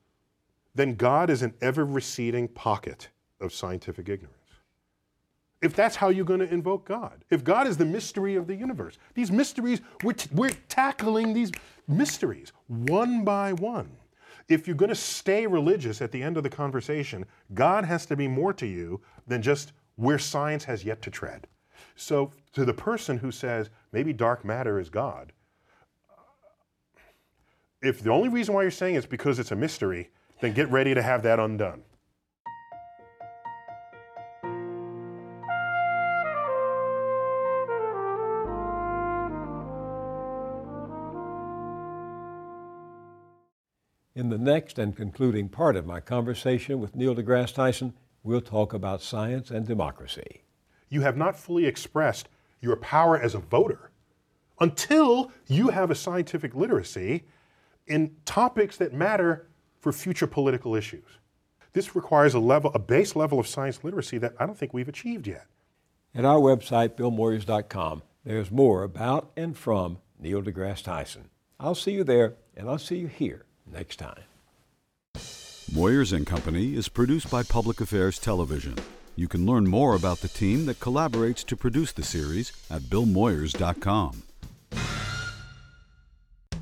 then 0.74 0.94
God 0.94 1.30
is 1.30 1.42
an 1.42 1.54
ever 1.62 1.84
receding 1.84 2.48
pocket 2.48 3.08
of 3.40 3.52
scientific 3.52 4.08
ignorance. 4.08 4.35
If 5.66 5.74
that's 5.74 5.96
how 5.96 6.10
you're 6.10 6.24
going 6.24 6.38
to 6.38 6.54
invoke 6.54 6.84
God, 6.84 7.24
if 7.28 7.42
God 7.42 7.66
is 7.66 7.76
the 7.76 7.84
mystery 7.84 8.36
of 8.36 8.46
the 8.46 8.54
universe, 8.54 8.98
these 9.14 9.32
mysteries, 9.32 9.80
we're, 10.04 10.14
we're 10.32 10.52
tackling 10.68 11.34
these 11.34 11.50
mysteries 11.88 12.52
one 12.68 13.24
by 13.24 13.52
one. 13.52 13.90
If 14.48 14.68
you're 14.68 14.76
going 14.76 14.90
to 14.90 14.94
stay 14.94 15.44
religious 15.44 16.00
at 16.00 16.12
the 16.12 16.22
end 16.22 16.36
of 16.36 16.44
the 16.44 16.48
conversation, 16.48 17.26
God 17.52 17.84
has 17.84 18.06
to 18.06 18.14
be 18.14 18.28
more 18.28 18.52
to 18.52 18.64
you 18.64 19.00
than 19.26 19.42
just 19.42 19.72
where 19.96 20.20
science 20.20 20.62
has 20.62 20.84
yet 20.84 21.02
to 21.02 21.10
tread. 21.10 21.48
So, 21.96 22.30
to 22.52 22.64
the 22.64 22.72
person 22.72 23.18
who 23.18 23.32
says 23.32 23.68
maybe 23.90 24.12
dark 24.12 24.44
matter 24.44 24.78
is 24.78 24.88
God, 24.88 25.32
if 27.82 28.04
the 28.04 28.12
only 28.12 28.28
reason 28.28 28.54
why 28.54 28.62
you're 28.62 28.70
saying 28.70 28.94
it's 28.94 29.04
because 29.04 29.40
it's 29.40 29.50
a 29.50 29.56
mystery, 29.56 30.10
then 30.40 30.52
get 30.52 30.70
ready 30.70 30.94
to 30.94 31.02
have 31.02 31.24
that 31.24 31.40
undone. 31.40 31.82
In 44.16 44.30
the 44.30 44.38
next 44.38 44.78
and 44.78 44.96
concluding 44.96 45.50
part 45.50 45.76
of 45.76 45.84
my 45.84 46.00
conversation 46.00 46.80
with 46.80 46.96
Neil 46.96 47.14
deGrasse 47.14 47.52
Tyson, 47.52 47.92
we'll 48.22 48.40
talk 48.40 48.72
about 48.72 49.02
science 49.02 49.50
and 49.50 49.66
democracy. 49.66 50.40
You 50.88 51.02
have 51.02 51.18
not 51.18 51.38
fully 51.38 51.66
expressed 51.66 52.30
your 52.62 52.76
power 52.76 53.20
as 53.20 53.34
a 53.34 53.40
voter 53.40 53.90
until 54.58 55.30
you 55.48 55.68
have 55.68 55.90
a 55.90 55.94
scientific 55.94 56.54
literacy 56.54 57.24
in 57.86 58.16
topics 58.24 58.78
that 58.78 58.94
matter 58.94 59.48
for 59.80 59.92
future 59.92 60.26
political 60.26 60.74
issues. 60.74 61.18
This 61.74 61.94
requires 61.94 62.32
a 62.32 62.40
level, 62.40 62.70
a 62.72 62.78
base 62.78 63.16
level 63.16 63.38
of 63.38 63.46
science 63.46 63.84
literacy 63.84 64.16
that 64.16 64.32
I 64.40 64.46
don't 64.46 64.56
think 64.56 64.72
we've 64.72 64.88
achieved 64.88 65.26
yet. 65.26 65.46
At 66.14 66.24
our 66.24 66.40
website, 66.40 66.96
billmoyers.com, 66.96 68.02
there's 68.24 68.50
more 68.50 68.82
about 68.82 69.30
and 69.36 69.54
from 69.54 69.98
Neil 70.18 70.40
deGrasse 70.40 70.84
Tyson. 70.84 71.28
I'll 71.60 71.74
see 71.74 71.92
you 71.92 72.02
there, 72.02 72.36
and 72.56 72.66
I'll 72.66 72.78
see 72.78 72.96
you 72.96 73.08
here 73.08 73.44
next 73.72 73.96
time. 73.96 74.22
Moyers 75.72 76.12
and 76.12 76.26
Company 76.26 76.74
is 76.76 76.88
produced 76.88 77.30
by 77.30 77.42
Public 77.42 77.80
Affairs 77.80 78.18
Television. 78.18 78.76
You 79.16 79.28
can 79.28 79.46
learn 79.46 79.68
more 79.68 79.96
about 79.96 80.18
the 80.18 80.28
team 80.28 80.66
that 80.66 80.78
collaborates 80.78 81.44
to 81.46 81.56
produce 81.56 81.92
the 81.92 82.02
series 82.02 82.52
at 82.70 82.82
billmoyers.com. 82.82 84.22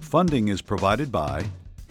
Funding 0.00 0.48
is 0.48 0.62
provided 0.62 1.10
by 1.10 1.44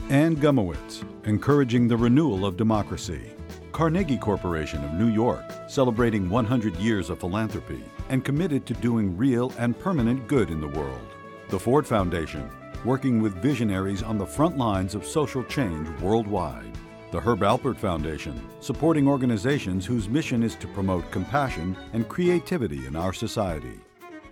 Anne 0.09 0.37
Gumowitz, 0.37 1.03
encouraging 1.25 1.87
the 1.87 1.97
renewal 1.97 2.45
of 2.45 2.57
democracy. 2.57 3.33
Carnegie 3.73 4.17
Corporation 4.17 4.83
of 4.83 4.93
New 4.93 5.09
York, 5.09 5.43
celebrating 5.67 6.29
100 6.29 6.75
years 6.77 7.09
of 7.09 7.19
philanthropy 7.19 7.83
and 8.09 8.23
committed 8.23 8.65
to 8.65 8.73
doing 8.75 9.17
real 9.17 9.51
and 9.57 9.77
permanent 9.77 10.27
good 10.27 10.49
in 10.49 10.61
the 10.61 10.67
world. 10.67 11.01
The 11.49 11.59
Ford 11.59 11.85
Foundation, 11.85 12.49
working 12.85 13.21
with 13.21 13.41
visionaries 13.41 14.03
on 14.03 14.17
the 14.17 14.25
front 14.25 14.57
lines 14.57 14.95
of 14.95 15.05
social 15.05 15.43
change 15.43 15.87
worldwide. 16.01 16.77
The 17.11 17.19
Herb 17.19 17.41
Alpert 17.41 17.77
Foundation, 17.77 18.41
supporting 18.59 19.07
organizations 19.07 19.85
whose 19.85 20.09
mission 20.09 20.43
is 20.43 20.55
to 20.55 20.67
promote 20.67 21.09
compassion 21.11 21.77
and 21.93 22.09
creativity 22.09 22.87
in 22.87 22.95
our 22.95 23.13
society. 23.13 23.79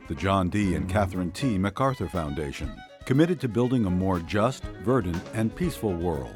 The 0.07 0.15
John 0.15 0.49
D. 0.49 0.75
and 0.75 0.89
Catherine 0.89 1.31
T. 1.31 1.57
MacArthur 1.57 2.09
Foundation, 2.09 2.73
committed 3.05 3.39
to 3.41 3.47
building 3.47 3.85
a 3.85 3.89
more 3.89 4.19
just, 4.19 4.63
verdant, 4.83 5.21
and 5.33 5.55
peaceful 5.55 5.93
world. 5.93 6.35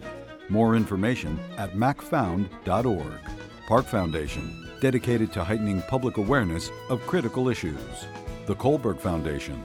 More 0.50 0.76
information 0.76 1.40
at 1.58 1.74
macfound.org. 1.74 3.20
Park 3.68 3.86
Foundation, 3.86 4.70
dedicated 4.80 5.34
to 5.34 5.44
heightening 5.44 5.82
public 5.84 6.18
awareness 6.18 6.70
of 6.90 7.06
critical 7.08 7.50
issues. 7.50 8.06
The 8.46 8.56
Kohlberg 8.56 9.00
Foundation, 9.00 9.62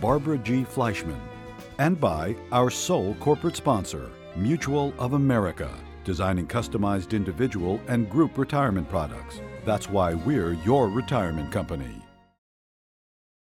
Barbara 0.00 0.38
G. 0.38 0.64
Fleischman, 0.64 1.20
and 1.78 2.00
by 2.00 2.34
our 2.52 2.70
sole 2.70 3.14
corporate 3.20 3.56
sponsor, 3.56 4.10
Mutual 4.34 4.92
of 4.98 5.14
America, 5.14 5.70
designing 6.04 6.46
customized 6.46 7.12
individual 7.12 7.80
and 7.88 8.08
group 8.08 8.38
retirement 8.38 8.88
products. 8.88 9.40
That's 9.64 9.88
why 9.90 10.14
we're 10.14 10.52
your 10.52 10.88
retirement 10.88 11.50
company. 11.50 12.05